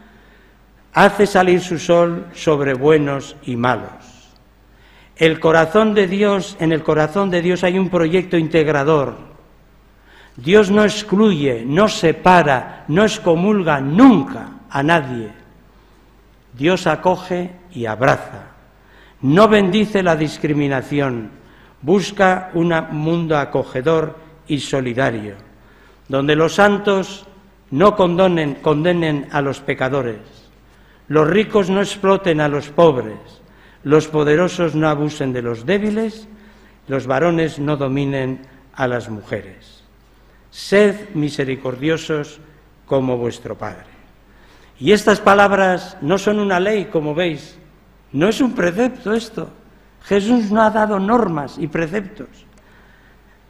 hace 0.94 1.26
salir 1.26 1.62
su 1.62 1.80
sol 1.80 2.28
sobre 2.34 2.76
buenos 2.76 3.36
y 3.44 3.56
malos. 3.56 4.11
El 5.22 5.40
corazón 5.40 5.94
de 5.94 6.08
Dios, 6.08 6.58
en 6.60 6.72
el 6.72 6.82
corazón 6.82 7.30
de 7.30 7.44
Dios 7.44 7.64
hay 7.64 7.78
un 7.78 7.90
proyecto 7.90 8.38
integrador, 8.38 9.18
Dios 10.36 10.72
no 10.72 10.84
excluye, 10.84 11.64
no 11.64 11.88
separa, 11.88 12.86
no 12.88 13.04
excomulga 13.04 13.80
nunca 13.80 14.48
a 14.68 14.82
nadie. 14.82 15.30
Dios 16.58 16.88
acoge 16.88 17.52
y 17.72 17.86
abraza. 17.86 18.48
No 19.22 19.48
bendice 19.48 20.02
la 20.02 20.16
discriminación, 20.16 21.30
busca 21.84 22.50
un 22.56 22.74
mundo 22.90 23.38
acogedor 23.38 24.18
y 24.48 24.60
solidario, 24.60 25.36
donde 26.08 26.36
los 26.36 26.56
santos 26.56 27.28
no 27.70 27.96
condenen 27.96 29.28
a 29.32 29.40
los 29.44 29.60
pecadores, 29.60 30.50
los 31.10 31.28
ricos 31.28 31.70
no 31.70 31.80
exploten 31.80 32.42
a 32.42 32.48
los 32.48 32.70
pobres, 32.70 33.41
los 33.84 34.08
poderosos 34.08 34.76
no 34.76 34.90
abusen 34.90 35.34
de 35.34 35.42
los 35.42 35.66
débiles, 35.66 36.28
los 36.88 37.08
varones 37.08 37.60
no 37.60 37.78
dominen 37.78 38.42
a 38.74 38.88
las 38.88 39.10
mujeres. 39.10 39.84
Sed 40.50 41.10
misericordiosos 41.14 42.40
como 42.86 43.18
vuestro 43.18 43.58
Padre. 43.58 43.86
Y 44.80 44.92
estas 44.92 45.20
palabras 45.20 45.98
no 46.02 46.18
son 46.18 46.40
una 46.40 46.60
ley, 46.60 46.86
como 46.86 47.14
veis, 47.14 47.58
no 48.12 48.28
es 48.28 48.42
un 48.42 48.54
precepto 48.54 49.14
esto. 49.14 49.50
Jesús 50.04 50.52
no 50.52 50.62
ha 50.62 50.72
dado 50.72 51.00
normas 51.00 51.58
y 51.58 51.68
preceptos. 51.68 52.28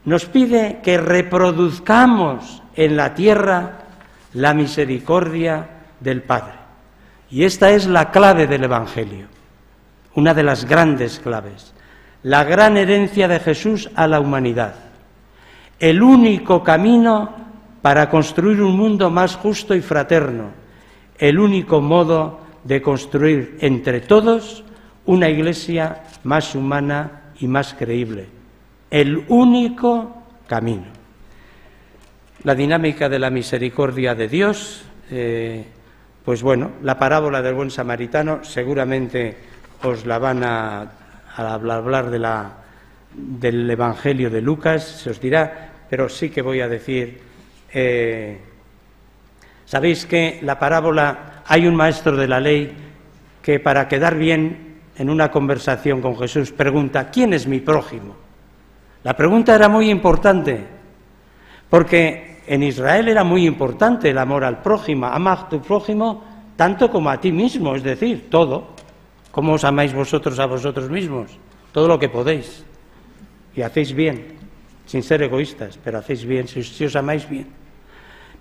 Nos 0.04 0.26
pide 0.26 0.80
que 0.84 0.98
reproduzcamos 0.98 2.62
en 2.76 2.98
la 2.98 3.16
tierra 3.16 3.80
la 4.34 4.54
misericordia 4.54 5.70
del 6.00 6.22
Padre. 6.22 6.56
Y 7.30 7.46
esta 7.46 7.72
es 7.72 7.88
la 7.88 8.12
clave 8.12 8.48
del 8.48 8.66
Evangelio, 8.66 9.28
una 10.16 10.34
de 10.34 10.44
las 10.44 10.66
grandes 10.66 11.20
claves, 11.20 11.74
la 12.24 12.44
gran 12.44 12.78
herencia 12.78 13.28
de 13.28 13.40
Jesús 13.40 13.90
a 13.96 14.08
la 14.08 14.20
humanidad. 14.20 14.76
El 15.80 16.04
único 16.04 16.64
camino 16.64 17.34
para 17.82 18.10
construir 18.10 18.62
un 18.62 18.78
mundo 18.78 19.10
más 19.10 19.36
justo 19.36 19.74
y 19.74 19.82
fraterno, 19.82 20.52
el 21.18 21.40
único 21.40 21.82
modo 21.82 22.40
de 22.64 22.82
construir 22.82 23.58
entre 23.62 24.02
todos 24.02 24.64
una 25.06 25.30
iglesia 25.30 26.04
más 26.24 26.54
humana 26.54 27.34
y 27.40 27.48
más 27.48 27.74
creíble, 27.74 28.28
el 28.92 29.26
único 29.30 30.24
camino. 30.48 30.86
La 32.44 32.56
dinámica 32.56 33.08
de 33.10 33.20
la 33.20 33.30
misericordia 33.30 34.16
de 34.16 34.28
Dios, 34.28 34.84
eh, 35.10 35.66
pues 36.24 36.44
bueno, 36.44 36.72
la 36.84 36.98
parábola 36.98 37.42
del 37.42 37.56
buen 37.56 37.72
samaritano 37.72 38.44
seguramente 38.44 39.38
os 39.84 40.06
la 40.06 40.20
van 40.20 40.44
a, 40.44 40.92
hablar 41.36 42.10
de 42.10 42.20
la, 42.20 42.52
del 43.14 43.70
Evangelio 43.70 44.30
de 44.30 44.42
Lucas, 44.42 44.84
se 44.84 45.10
os 45.10 45.20
dirá, 45.20 45.86
pero 45.90 46.10
sí 46.10 46.30
que 46.30 46.42
voy 46.42 46.62
a 46.62 46.68
decir, 46.68 47.20
eh, 47.74 48.40
sabéis 49.66 50.06
que 50.06 50.40
la 50.44 50.60
parábola, 50.60 51.44
hay 51.46 51.68
un 51.68 51.76
maestro 51.76 52.16
de 52.16 52.28
la 52.28 52.40
ley 52.40 52.72
que 53.42 53.60
para 53.60 53.88
quedar 53.88 54.16
bien 54.16 54.80
en 54.98 55.10
una 55.10 55.32
conversación 55.32 56.02
con 56.02 56.18
Jesús 56.18 56.52
pregunta, 56.52 57.10
¿quién 57.10 57.34
es 57.34 57.48
mi 57.48 57.60
prójimo? 57.60 58.16
La 59.04 59.16
pregunta 59.16 59.56
era 59.56 59.68
muy 59.68 59.90
importante, 59.90 60.64
porque 61.70 62.42
en 62.46 62.64
Israel 62.64 63.08
era 63.08 63.24
muy 63.24 63.48
importante 63.48 64.10
el 64.10 64.18
amor 64.18 64.44
al 64.44 64.62
prójimo, 64.62 65.08
ama 65.08 65.50
tu 65.50 65.62
prójimo 65.62 66.32
tanto 66.56 66.92
como 66.92 67.10
a 67.10 67.20
ti 67.20 67.32
mismo, 67.32 67.76
es 67.76 67.82
decir, 67.82 68.30
todo. 68.30 68.71
¿Cómo 69.32 69.54
os 69.54 69.64
amáis 69.64 69.94
vosotros 69.94 70.40
a 70.40 70.46
vosotros 70.46 70.90
mismos? 70.90 71.32
Todo 71.72 71.88
lo 71.88 71.98
que 71.98 72.10
podéis. 72.10 72.66
Y 73.56 73.62
hacéis 73.62 73.94
bien 73.94 74.40
sin 74.86 75.04
ser 75.04 75.24
egoístas, 75.24 75.80
pero 75.82 76.00
hacéis 76.00 76.26
bien, 76.26 76.48
si, 76.50 76.84
os 76.84 76.96
amáis 76.98 77.28
bien. 77.30 77.48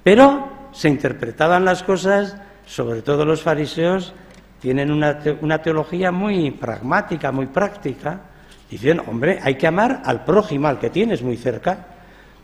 Pero 0.02 0.48
se 0.72 0.88
interpretaban 0.88 1.64
las 1.64 1.84
cosas, 1.84 2.36
sobre 2.66 3.02
todo 3.02 3.24
los 3.24 3.42
fariseos, 3.42 4.12
tienen 4.60 4.90
una, 4.90 5.20
una 5.42 5.62
teología 5.62 6.10
muy 6.10 6.50
pragmática, 6.50 7.30
muy 7.30 7.46
práctica, 7.46 8.20
dicen, 8.68 9.00
hombre, 9.06 9.38
hay 9.42 9.54
que 9.54 9.68
amar 9.68 10.02
al 10.04 10.24
prójimo, 10.24 10.66
al 10.66 10.80
que 10.80 10.90
tienes 10.90 11.22
muy 11.22 11.36
cerca, 11.36 11.86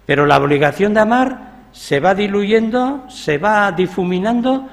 pero 0.07 0.24
la 0.24 0.38
obligación 0.38 0.94
de 0.94 1.01
amar 1.01 1.57
se 1.72 1.99
va 1.99 2.14
diluyendo, 2.14 3.07
se 3.09 3.38
va 3.38 3.72
difuminando 3.72 4.68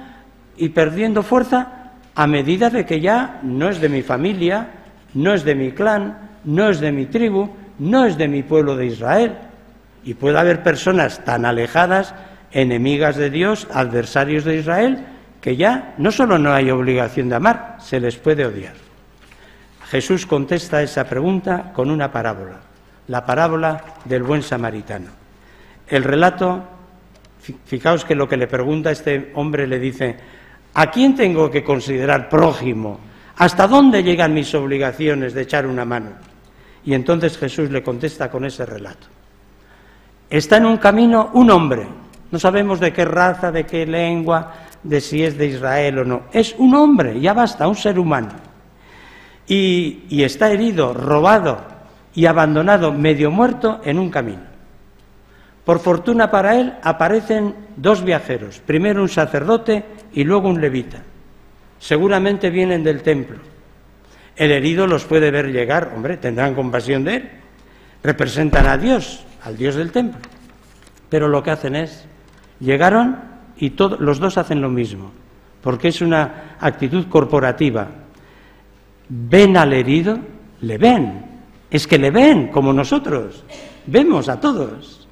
y 0.58 0.70
perdiendo 0.70 1.24
fuerza 1.24 1.83
a 2.16 2.28
medida 2.28 2.70
de 2.70 2.86
que 2.86 3.00
ya 3.00 3.40
no 3.44 3.70
es 3.70 3.82
de 3.82 3.90
mi 3.90 4.02
familia, 4.02 4.70
no 5.14 5.34
es 5.34 5.44
de 5.44 5.56
mi 5.56 5.72
clan, 5.72 6.32
no 6.44 6.70
es 6.70 6.80
de 6.80 6.92
mi 6.92 7.06
tribu, 7.06 7.50
no 7.80 8.06
es 8.06 8.18
de 8.18 8.28
mi 8.28 8.44
pueblo 8.44 8.76
de 8.76 8.88
Israel. 8.88 9.36
Y 10.04 10.14
puede 10.14 10.38
haber 10.38 10.64
personas 10.64 11.24
tan 11.24 11.46
alejadas, 11.46 12.14
enemigas 12.52 13.16
de 13.16 13.30
Dios, 13.30 13.68
adversarios 13.74 14.44
de 14.44 14.58
Israel, 14.58 15.06
que 15.42 15.56
ya 15.56 15.94
no 15.98 16.12
solo 16.12 16.38
no 16.38 16.54
hay 16.54 16.72
obligación 16.72 17.30
de 17.30 17.36
amar, 17.36 17.78
se 17.80 18.00
les 18.00 18.16
puede 18.18 18.46
odiar. 18.46 18.76
Jesús 19.90 20.26
contesta 20.26 20.82
esa 20.82 21.04
pregunta 21.06 21.72
con 21.74 21.92
una 21.92 22.12
parábola, 22.12 22.62
la 23.08 23.26
parábola 23.26 23.84
del 24.06 24.24
buen 24.24 24.42
samaritano. 24.42 25.10
El 25.88 26.04
relato, 26.04 26.64
fijaos 27.66 28.06
que 28.06 28.16
lo 28.16 28.28
que 28.28 28.38
le 28.38 28.48
pregunta 28.48 28.92
este 28.92 29.32
hombre 29.36 29.68
le 29.68 29.80
dice, 29.80 30.18
¿a 30.74 30.92
quién 30.92 31.16
tengo 31.16 31.50
que 31.50 31.64
considerar 31.64 32.30
prójimo? 32.30 33.00
¿Hasta 33.38 33.68
dónde 33.68 34.04
llegan 34.04 34.34
mis 34.34 34.54
obligaciones 34.54 35.34
de 35.34 35.42
echar 35.42 35.66
una 35.66 35.86
mano? 35.86 36.12
Y 36.86 36.94
entonces 36.94 37.38
Jesús 37.38 37.70
le 37.72 37.82
contesta 37.82 38.30
con 38.30 38.46
ese 38.46 38.66
relato. 38.66 39.08
Está 40.30 40.58
en 40.58 40.66
un 40.66 40.78
camino 40.78 41.32
un 41.34 41.50
hombre, 41.52 41.88
no 42.32 42.40
sabemos 42.40 42.80
de 42.80 42.92
qué 42.92 43.06
raza, 43.06 43.52
de 43.52 43.66
qué 43.66 43.86
lengua, 43.86 44.54
de 44.82 45.00
si 45.00 45.24
es 45.24 45.38
de 45.38 45.48
Israel 45.48 46.00
o 46.00 46.04
no. 46.04 46.22
Es 46.32 46.56
un 46.58 46.74
hombre, 46.76 47.20
ya 47.20 47.34
basta, 47.34 47.68
un 47.68 47.76
ser 47.76 48.00
humano. 48.00 48.30
Y, 49.48 50.04
y 50.10 50.24
está 50.24 50.52
herido, 50.52 50.94
robado 50.94 51.60
y 52.16 52.26
abandonado, 52.26 52.92
medio 52.92 53.32
muerto, 53.32 53.82
en 53.84 54.00
un 54.00 54.10
camino. 54.10 54.53
Por 55.66 55.80
fortuna 55.80 56.30
para 56.30 56.60
él 56.60 56.74
aparecen 56.84 57.56
dos 57.78 58.04
viajeros, 58.04 58.60
primero 58.66 59.02
un 59.02 59.10
sacerdote 59.10 59.86
y 60.14 60.24
luego 60.24 60.50
un 60.50 60.60
levita. 60.60 61.02
Seguramente 61.80 62.50
vienen 62.50 62.84
del 62.84 63.02
templo 63.02 63.54
el 64.36 64.52
herido 64.52 64.88
los 64.88 65.06
puede 65.06 65.32
ver 65.32 65.52
llegar, 65.52 65.92
hombre, 65.96 66.18
tendrán 66.18 66.56
compasión 66.56 67.04
de 67.04 67.16
él. 67.16 67.30
representan 68.02 68.68
a 68.68 68.78
Dios, 68.78 69.24
al 69.44 69.56
Dios 69.56 69.76
del 69.76 69.92
templo. 69.92 70.20
Pero 71.10 71.30
lo 71.30 71.42
que 71.42 71.52
hacen 71.52 71.76
es, 71.76 72.06
llegaron 72.60 73.18
y 73.56 73.74
los 74.00 74.20
dos 74.20 74.38
hacen 74.38 74.62
lo 74.62 74.70
mismo, 74.70 75.12
porque 75.62 75.88
es 75.88 76.02
una 76.02 76.56
actitud 76.60 77.08
corporativa. 77.08 77.88
Ven 79.08 79.56
al 79.56 79.72
herido, 79.72 80.18
le 80.62 80.78
ven, 80.78 81.26
es 81.70 81.88
que 81.88 81.98
le 81.98 82.12
ven 82.12 82.48
como 82.48 82.74
nosotros, 82.74 83.46
vemos 83.86 84.28
a 84.28 84.40
todos, 84.40 85.03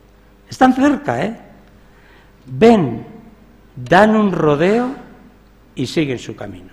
están 0.52 0.74
cerca, 0.74 1.24
¿eh? 1.24 1.36
Ven, 2.46 3.06
dan 3.74 4.18
un 4.18 4.34
rodeo 4.34 4.94
y 5.74 5.88
siguen 5.88 6.20
su 6.20 6.36
camino. 6.36 6.72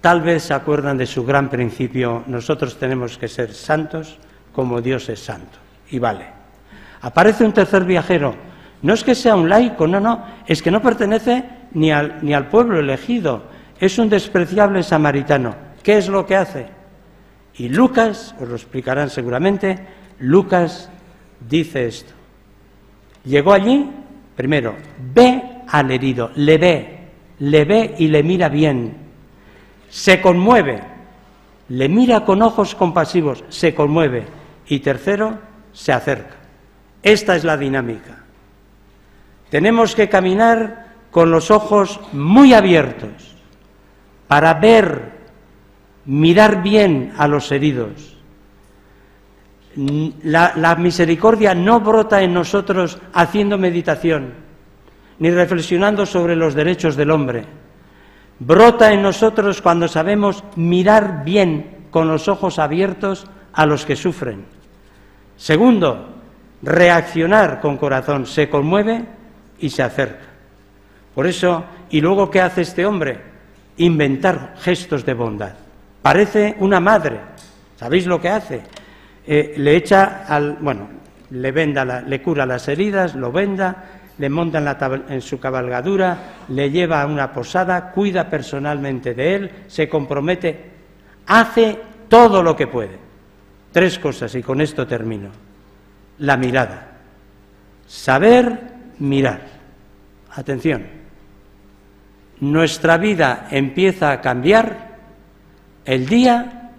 Tal 0.00 0.20
vez 0.20 0.42
se 0.42 0.54
acuerdan 0.54 0.98
de 0.98 1.06
su 1.06 1.24
gran 1.24 1.48
principio, 1.48 2.24
nosotros 2.26 2.76
tenemos 2.76 3.16
que 3.16 3.28
ser 3.28 3.54
santos 3.54 4.18
como 4.52 4.82
Dios 4.82 5.08
es 5.08 5.20
santo. 5.20 5.56
Y 5.90 6.00
vale. 6.00 6.26
Aparece 7.00 7.44
un 7.44 7.52
tercer 7.52 7.84
viajero. 7.84 8.34
No 8.82 8.92
es 8.92 9.04
que 9.04 9.14
sea 9.14 9.36
un 9.36 9.48
laico, 9.48 9.86
no, 9.86 10.00
no, 10.00 10.24
es 10.46 10.60
que 10.60 10.72
no 10.72 10.82
pertenece 10.82 11.44
ni 11.72 11.92
al, 11.92 12.18
ni 12.22 12.34
al 12.34 12.48
pueblo 12.48 12.80
elegido. 12.80 13.44
Es 13.78 13.98
un 13.98 14.08
despreciable 14.08 14.82
samaritano. 14.82 15.54
¿Qué 15.82 15.96
es 15.96 16.08
lo 16.08 16.26
que 16.26 16.36
hace? 16.36 16.66
Y 17.54 17.68
Lucas, 17.68 18.34
os 18.40 18.48
lo 18.48 18.56
explicarán 18.56 19.10
seguramente, 19.10 19.78
Lucas 20.18 20.90
dice 21.48 21.86
esto. 21.86 22.23
Llegó 23.24 23.52
allí, 23.52 23.90
primero, 24.36 24.74
ve 25.14 25.42
al 25.68 25.90
herido, 25.90 26.30
le 26.34 26.58
ve, 26.58 26.98
le 27.38 27.64
ve 27.64 27.94
y 27.98 28.08
le 28.08 28.22
mira 28.22 28.48
bien. 28.48 28.96
Se 29.88 30.20
conmueve, 30.20 30.82
le 31.68 31.88
mira 31.88 32.24
con 32.24 32.42
ojos 32.42 32.74
compasivos, 32.74 33.44
se 33.48 33.74
conmueve 33.74 34.24
y 34.68 34.80
tercero, 34.80 35.38
se 35.72 35.92
acerca. 35.92 36.36
Esta 37.02 37.36
es 37.36 37.44
la 37.44 37.56
dinámica. 37.56 38.24
Tenemos 39.50 39.94
que 39.94 40.08
caminar 40.08 40.86
con 41.10 41.30
los 41.30 41.50
ojos 41.50 42.00
muy 42.12 42.54
abiertos 42.54 43.36
para 44.26 44.54
ver, 44.54 45.12
mirar 46.06 46.62
bien 46.62 47.12
a 47.16 47.28
los 47.28 47.52
heridos. 47.52 48.13
La, 49.76 50.76
misericordia 50.76 51.54
no 51.54 51.80
brota 51.80 52.22
en 52.22 52.32
nosotros 52.32 52.98
haciendo 53.12 53.58
meditación, 53.58 54.34
ni 55.18 55.30
reflexionando 55.30 56.06
sobre 56.06 56.36
los 56.36 56.54
derechos 56.54 56.96
del 56.96 57.10
hombre. 57.10 57.44
Brota 58.38 58.92
en 58.92 59.02
nosotros 59.02 59.62
cuando 59.62 59.88
sabemos 59.88 60.44
mirar 60.56 61.24
bien 61.24 61.86
con 61.90 62.08
los 62.08 62.28
ojos 62.28 62.58
abiertos 62.58 63.26
a 63.52 63.66
los 63.66 63.84
que 63.84 63.96
sufren. 63.96 64.44
Segundo, 65.36 66.08
reaccionar 66.62 67.60
con 67.60 67.76
corazón, 67.76 68.26
se 68.26 68.48
conmueve 68.48 69.04
y 69.58 69.70
se 69.70 69.82
acerca. 69.82 70.24
Por 71.14 71.26
eso, 71.26 71.64
¿y 71.90 72.00
luego 72.00 72.30
qué 72.30 72.40
hace 72.40 72.62
este 72.62 72.84
hombre? 72.86 73.20
Inventar 73.76 74.54
gestos 74.58 75.04
de 75.04 75.14
bondad. 75.14 75.54
Parece 76.02 76.56
una 76.60 76.80
madre. 76.80 77.20
¿Sabéis 77.76 78.06
lo 78.06 78.20
que 78.20 78.28
hace? 78.28 78.62
Eh, 79.26 79.54
le 79.56 79.76
echa 79.76 80.24
al, 80.28 80.58
bueno, 80.60 80.88
le 81.30 81.52
venda, 81.52 82.02
le 82.02 82.22
cura 82.22 82.44
las 82.44 82.68
heridas, 82.68 83.14
lo 83.14 83.32
venda, 83.32 83.84
le 84.18 84.28
monta 84.28 84.78
en 85.08 85.20
su 85.20 85.40
cabalgadura, 85.40 86.18
le 86.48 86.70
lleva 86.70 87.02
a 87.02 87.06
una 87.06 87.32
posada, 87.32 87.90
cuida 87.90 88.28
personalmente 88.28 89.14
de 89.14 89.34
él, 89.34 89.50
se 89.66 89.88
compromete, 89.88 90.70
hace 91.26 91.78
todo 92.08 92.42
lo 92.42 92.54
que 92.54 92.66
puede. 92.66 92.98
Tres 93.72 93.98
cosas 93.98 94.34
y 94.34 94.42
con 94.42 94.60
esto 94.60 94.86
termino. 94.86 95.30
La 96.18 96.36
mirada. 96.36 96.92
Saber 97.86 98.60
mirar. 99.00 99.40
Atención. 100.30 100.86
Nuestra 102.40 102.98
vida 102.98 103.48
empieza 103.50 104.12
a 104.12 104.20
cambiar 104.20 104.94
el 105.84 106.06
día 106.06 106.70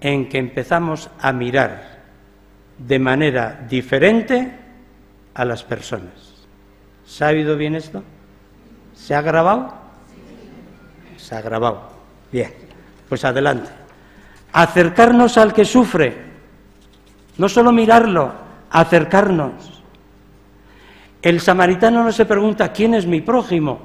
en 0.00 0.28
que 0.28 0.38
empezamos 0.38 1.08
a 1.20 1.32
mirar 1.32 1.91
de 2.86 2.98
manera 2.98 3.64
diferente 3.68 4.58
a 5.34 5.44
las 5.44 5.62
personas. 5.62 6.44
¿Se 7.06 7.24
ha 7.24 7.28
oído 7.28 7.56
bien 7.56 7.74
esto? 7.74 8.02
¿Se 8.94 9.14
ha 9.14 9.22
grabado? 9.22 9.74
Se 11.16 11.34
ha 11.34 11.40
grabado. 11.40 11.90
Bien, 12.30 12.52
pues 13.08 13.24
adelante. 13.24 13.70
Acercarnos 14.52 15.38
al 15.38 15.52
que 15.52 15.64
sufre 15.64 16.32
no 17.38 17.48
solo 17.48 17.72
mirarlo, 17.72 18.32
acercarnos. 18.70 19.82
El 21.22 21.40
samaritano 21.40 22.04
no 22.04 22.12
se 22.12 22.26
pregunta 22.26 22.72
quién 22.72 22.94
es 22.94 23.06
mi 23.06 23.20
prójimo. 23.20 23.80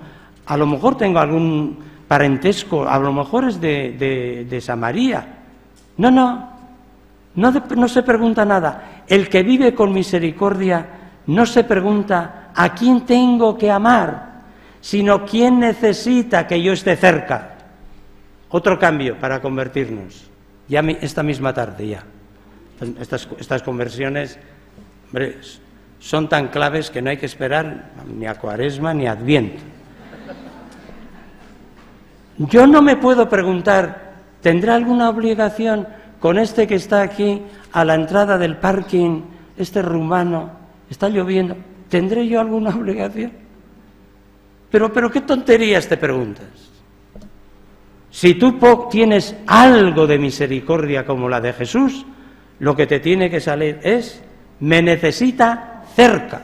A 0.45 0.57
lo 0.57 0.65
mejor 0.65 0.97
tengo 0.97 1.19
algún 1.19 1.79
parentesco, 2.07 2.87
a 2.87 2.97
lo 2.99 3.13
mejor 3.13 3.45
es 3.45 3.61
de, 3.61 4.59
Samaria. 4.61 5.27
No, 5.97 6.11
no, 6.11 6.56
no, 7.37 7.87
se 7.87 8.01
pregunta 8.01 8.43
nada. 8.45 9.03
El 9.07 9.29
que 9.29 9.43
vive 9.43 9.75
con 9.75 9.93
misericordia 9.93 10.87
no 11.27 11.45
se 11.45 11.63
pregunta 11.63 12.49
a 12.55 12.73
quién 12.73 13.05
tengo 13.05 13.55
que 13.55 13.69
amar, 13.69 14.41
sino 14.81 15.23
quién 15.23 15.59
necesita 15.59 16.47
que 16.47 16.59
yo 16.59 16.73
esté 16.73 16.95
cerca. 16.95 17.57
Otro 18.49 18.79
cambio 18.79 19.19
para 19.19 19.39
convertirnos, 19.39 20.31
ya 20.67 20.79
esta 20.79 21.21
misma 21.21 21.53
tarde 21.53 21.87
ya. 21.87 22.03
Estas, 22.99 23.27
estas 23.39 23.61
conversiones 23.61 24.39
son 25.99 26.29
tan 26.29 26.47
claves 26.47 26.89
que 26.89 27.03
no 27.03 27.11
hay 27.11 27.17
que 27.17 27.27
esperar 27.27 27.91
ni 28.07 28.25
a 28.25 28.33
cuaresma 28.33 28.95
ni 28.95 29.05
a 29.05 29.11
adviento. 29.11 29.61
Yo 32.39 32.65
no 32.65 32.81
me 32.81 32.95
puedo 32.95 33.29
preguntar, 33.29 34.13
¿tendrá 34.41 34.73
alguna 34.73 35.09
obligación 35.09 35.87
con 36.19 36.37
este 36.37 36.67
que 36.67 36.75
está 36.75 37.01
aquí 37.01 37.41
a 37.71 37.85
la 37.85 37.95
entrada 37.95 38.37
del 38.37 38.57
parking, 38.57 39.21
este 39.57 39.81
rumano, 39.81 40.51
está 40.89 41.09
lloviendo? 41.09 41.55
¿Tendré 41.89 42.27
yo 42.27 42.39
alguna 42.39 42.69
obligación? 42.75 43.31
Pero, 44.69 44.91
pero 44.91 45.09
qué 45.09 45.21
tonterías 45.21 45.87
te 45.87 45.97
preguntas. 45.97 46.47
Si 48.09 48.33
tú 48.33 48.57
tienes 48.89 49.35
algo 49.45 50.07
de 50.07 50.17
misericordia 50.17 51.05
como 51.05 51.29
la 51.29 51.39
de 51.39 51.53
Jesús, 51.53 52.05
lo 52.59 52.75
que 52.75 52.87
te 52.87 52.99
tiene 52.99 53.29
que 53.29 53.39
salir 53.39 53.79
es, 53.83 54.21
¿me 54.59 54.81
necesita 54.81 55.83
cerca? 55.95 56.41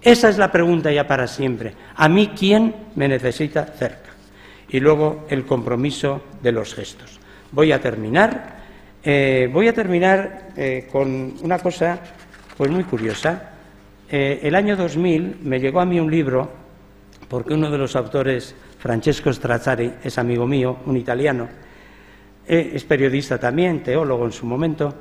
Esa 0.00 0.30
es 0.30 0.38
la 0.38 0.50
pregunta 0.50 0.90
ya 0.90 1.06
para 1.06 1.26
siempre. 1.26 1.74
¿A 1.96 2.08
mí 2.08 2.30
quién 2.36 2.74
me 2.94 3.08
necesita 3.08 3.66
cerca? 3.66 4.10
Y 4.70 4.80
luego 4.80 5.26
el 5.28 5.44
compromiso 5.44 6.22
de 6.42 6.52
los 6.52 6.74
gestos. 6.74 7.20
Voy 7.52 7.72
a 7.72 7.80
terminar. 7.80 8.59
Eh, 9.02 9.48
voy 9.50 9.66
a 9.66 9.72
terminar 9.72 10.50
eh, 10.54 10.86
con 10.92 11.34
una 11.42 11.58
cosa 11.58 11.98
pues 12.56 12.70
muy 12.70 12.84
curiosa. 12.84 13.52
Eh, 14.10 14.40
el 14.42 14.54
año 14.54 14.76
2000 14.76 15.38
me 15.42 15.58
llegó 15.58 15.80
a 15.80 15.86
mí 15.86 15.98
un 15.98 16.10
libro, 16.10 16.50
porque 17.26 17.54
uno 17.54 17.70
de 17.70 17.78
los 17.78 17.96
autores, 17.96 18.54
Francesco 18.78 19.32
Strazzari, 19.32 19.94
es 20.04 20.18
amigo 20.18 20.46
mío, 20.46 20.78
un 20.84 20.96
italiano, 20.96 21.48
es 22.46 22.82
periodista 22.82 23.38
también, 23.38 23.82
teólogo 23.82 24.26
en 24.26 24.32
su 24.32 24.44
momento, 24.44 24.92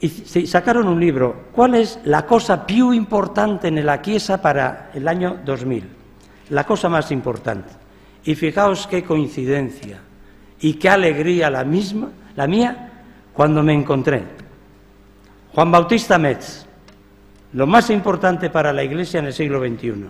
y 0.00 0.08
sacaron 0.46 0.86
un 0.86 1.00
libro, 1.00 1.46
¿cuál 1.50 1.74
es 1.74 1.98
la 2.04 2.24
cosa 2.24 2.64
più 2.64 2.92
importante 2.92 3.68
en 3.68 3.84
la 3.84 4.00
Chiesa 4.00 4.40
para 4.40 4.90
el 4.94 5.08
año 5.08 5.38
2000? 5.44 5.84
La 6.50 6.64
cosa 6.64 6.88
más 6.88 7.10
importante. 7.10 7.70
Y 8.24 8.36
fijaos 8.36 8.86
qué 8.86 9.02
coincidencia 9.02 9.98
y 10.60 10.74
qué 10.74 10.88
alegría 10.88 11.50
la 11.50 11.64
misma, 11.64 12.10
la 12.36 12.46
mía, 12.46 12.93
cuando 13.34 13.62
me 13.62 13.74
encontré. 13.74 14.22
Juan 15.52 15.70
Bautista 15.70 16.18
Metz, 16.18 16.66
lo 17.52 17.66
más 17.66 17.90
importante 17.90 18.48
para 18.48 18.72
la 18.72 18.82
Iglesia 18.82 19.20
en 19.20 19.26
el 19.26 19.32
siglo 19.32 19.60
XXI. 19.60 20.06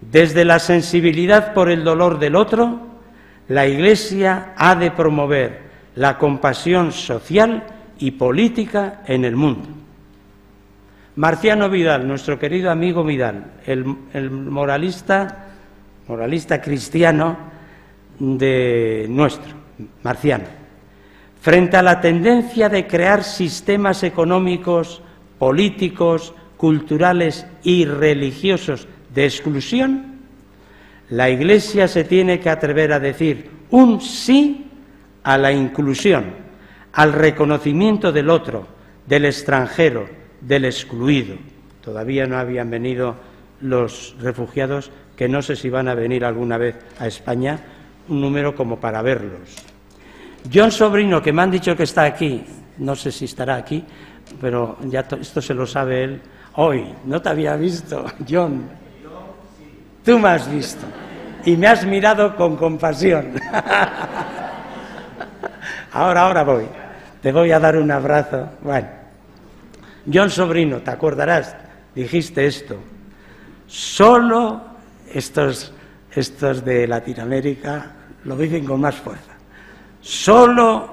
Desde 0.00 0.44
la 0.44 0.58
sensibilidad 0.58 1.54
por 1.54 1.70
el 1.70 1.84
dolor 1.84 2.18
del 2.18 2.36
otro, 2.36 2.80
la 3.48 3.66
Iglesia 3.66 4.52
ha 4.56 4.74
de 4.74 4.90
promover 4.90 5.62
la 5.94 6.18
compasión 6.18 6.92
social 6.92 7.64
y 7.98 8.12
política 8.12 9.02
en 9.06 9.24
el 9.24 9.36
mundo. 9.36 9.68
Marciano 11.16 11.68
Vidal, 11.68 12.08
nuestro 12.08 12.38
querido 12.38 12.70
amigo 12.70 13.04
Vidal, 13.04 13.44
el, 13.66 13.84
moralista, 14.30 15.46
moralista 16.08 16.60
cristiano 16.60 17.36
de 18.18 19.06
nuestro, 19.10 19.52
Marciano, 20.02 20.61
frente 21.42 21.76
a 21.76 21.82
la 21.82 22.00
tendencia 22.00 22.68
de 22.68 22.86
crear 22.86 23.24
sistemas 23.24 24.04
económicos, 24.04 25.02
políticos, 25.40 26.34
culturales 26.56 27.46
y 27.64 27.84
religiosos 27.84 28.86
de 29.12 29.24
exclusión, 29.24 30.20
la 31.10 31.30
Iglesia 31.30 31.88
se 31.88 32.04
tiene 32.04 32.38
que 32.38 32.48
atrever 32.48 32.92
a 32.92 33.00
decir 33.00 33.50
un 33.70 34.00
sí 34.00 34.68
a 35.24 35.36
la 35.36 35.50
inclusión 35.50 36.26
al 36.92 37.12
reconocimiento 37.12 38.12
del 38.12 38.30
otro, 38.30 38.68
del 39.08 39.24
extranjero, 39.24 40.08
del 40.40 40.64
excluido. 40.64 41.34
Todavía 41.82 42.24
no 42.28 42.38
habían 42.38 42.70
venido 42.70 43.16
los 43.60 44.14
refugiados, 44.20 44.92
que 45.16 45.28
no 45.28 45.42
sé 45.42 45.56
si 45.56 45.70
van 45.70 45.88
a 45.88 45.94
venir 45.96 46.24
alguna 46.24 46.56
vez 46.56 46.76
a 47.00 47.08
España, 47.08 47.58
un 48.08 48.20
número 48.20 48.54
como 48.54 48.78
para 48.78 49.02
verlos. 49.02 49.71
John 50.52 50.70
Sobrino, 50.70 51.20
que 51.22 51.32
me 51.32 51.42
han 51.42 51.50
dicho 51.50 51.76
que 51.76 51.82
está 51.84 52.04
aquí, 52.04 52.44
no 52.78 52.96
sé 52.96 53.12
si 53.12 53.26
estará 53.26 53.56
aquí, 53.56 53.84
pero 54.40 54.78
ya 54.84 55.06
esto 55.20 55.42
se 55.42 55.54
lo 55.54 55.66
sabe 55.66 56.04
él 56.04 56.22
hoy. 56.54 56.94
No 57.04 57.20
te 57.20 57.28
había 57.28 57.56
visto, 57.56 58.04
John. 58.28 58.68
Tú 60.04 60.18
me 60.18 60.30
has 60.30 60.50
visto 60.50 60.84
y 61.44 61.56
me 61.56 61.68
has 61.68 61.84
mirado 61.84 62.34
con 62.36 62.56
compasión. 62.56 63.34
ahora, 65.92 66.22
ahora 66.22 66.42
voy. 66.42 66.66
Te 67.20 67.30
voy 67.30 67.52
a 67.52 67.60
dar 67.60 67.76
un 67.76 67.90
abrazo. 67.90 68.48
Bueno, 68.62 68.88
John 70.12 70.30
Sobrino, 70.30 70.78
te 70.78 70.90
acordarás, 70.90 71.54
dijiste 71.94 72.46
esto. 72.46 72.76
Solo 73.68 74.60
estos, 75.12 75.72
estos 76.10 76.64
de 76.64 76.88
Latinoamérica 76.88 77.92
lo 78.24 78.36
dicen 78.36 78.64
con 78.64 78.80
más 78.80 78.96
fuerza. 78.96 79.31
Solo 80.02 80.90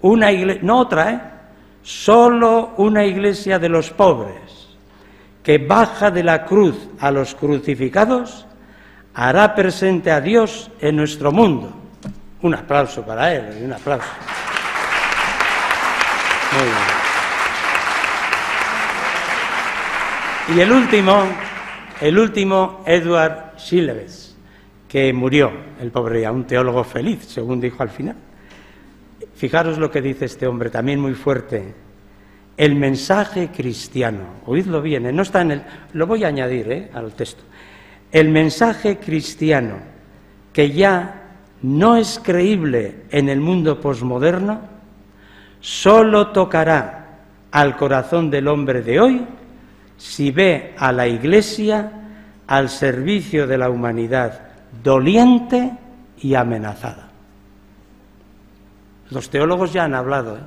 una 0.00 0.32
iglesia, 0.32 0.62
no 0.64 0.78
otra, 0.78 1.10
¿eh? 1.10 1.20
Solo 1.82 2.72
una 2.78 3.04
iglesia 3.04 3.58
de 3.58 3.68
los 3.68 3.90
pobres 3.90 4.68
que 5.42 5.58
baja 5.58 6.10
de 6.10 6.22
la 6.22 6.44
cruz 6.44 6.76
a 7.00 7.10
los 7.10 7.34
crucificados 7.34 8.46
hará 9.14 9.54
presente 9.54 10.10
a 10.10 10.20
Dios 10.20 10.70
en 10.80 10.96
nuestro 10.96 11.32
mundo. 11.32 11.72
Un 12.40 12.54
aplauso 12.54 13.04
para 13.04 13.34
él, 13.34 13.62
un 13.64 13.72
aplauso. 13.72 14.06
Y 20.54 20.60
el 20.60 20.72
último, 20.72 21.24
el 22.00 22.18
último, 22.18 22.82
Edward 22.86 23.54
Schilleves, 23.58 24.31
que 24.92 25.10
murió, 25.14 25.50
el 25.80 25.90
pobre 25.90 26.20
ya, 26.20 26.30
un 26.30 26.44
teólogo 26.44 26.84
feliz, 26.84 27.24
según 27.24 27.58
dijo 27.58 27.82
al 27.82 27.88
final. 27.88 28.14
Fijaros 29.34 29.78
lo 29.78 29.90
que 29.90 30.02
dice 30.02 30.26
este 30.26 30.46
hombre, 30.46 30.68
también 30.68 31.00
muy 31.00 31.14
fuerte. 31.14 31.72
El 32.58 32.74
mensaje 32.74 33.48
cristiano, 33.48 34.24
oídlo 34.44 34.82
bien, 34.82 35.06
¿eh? 35.06 35.12
no 35.12 35.22
está 35.22 35.40
en 35.40 35.52
el, 35.52 35.62
lo 35.94 36.06
voy 36.06 36.24
a 36.24 36.28
añadir 36.28 36.70
¿eh? 36.70 36.90
al 36.92 37.14
texto. 37.14 37.42
El 38.10 38.28
mensaje 38.28 38.98
cristiano 38.98 39.76
que 40.52 40.72
ya 40.72 41.22
no 41.62 41.96
es 41.96 42.20
creíble 42.22 43.04
en 43.10 43.30
el 43.30 43.40
mundo 43.40 43.80
posmoderno, 43.80 44.60
solo 45.60 46.32
tocará 46.32 47.20
al 47.50 47.78
corazón 47.78 48.28
del 48.28 48.46
hombre 48.46 48.82
de 48.82 49.00
hoy 49.00 49.26
si 49.96 50.30
ve 50.30 50.74
a 50.76 50.92
la 50.92 51.08
Iglesia 51.08 51.92
al 52.46 52.68
servicio 52.68 53.46
de 53.46 53.56
la 53.56 53.70
humanidad 53.70 54.51
doliente 54.82 55.72
y 56.18 56.34
amenazada. 56.34 57.08
Los 59.10 59.28
teólogos 59.28 59.72
ya 59.72 59.84
han 59.84 59.94
hablado. 59.94 60.36
¿eh? 60.38 60.42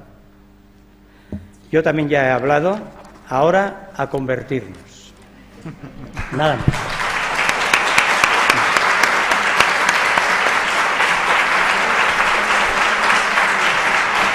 Yo 1.72 1.84
también 1.84 2.10
ya 2.10 2.26
he 2.26 2.32
hablado. 2.32 2.80
Ahora 3.30 3.92
a 3.96 4.08
convertirnos. 4.10 5.14
Nada 6.36 6.58
más. 6.58 7.05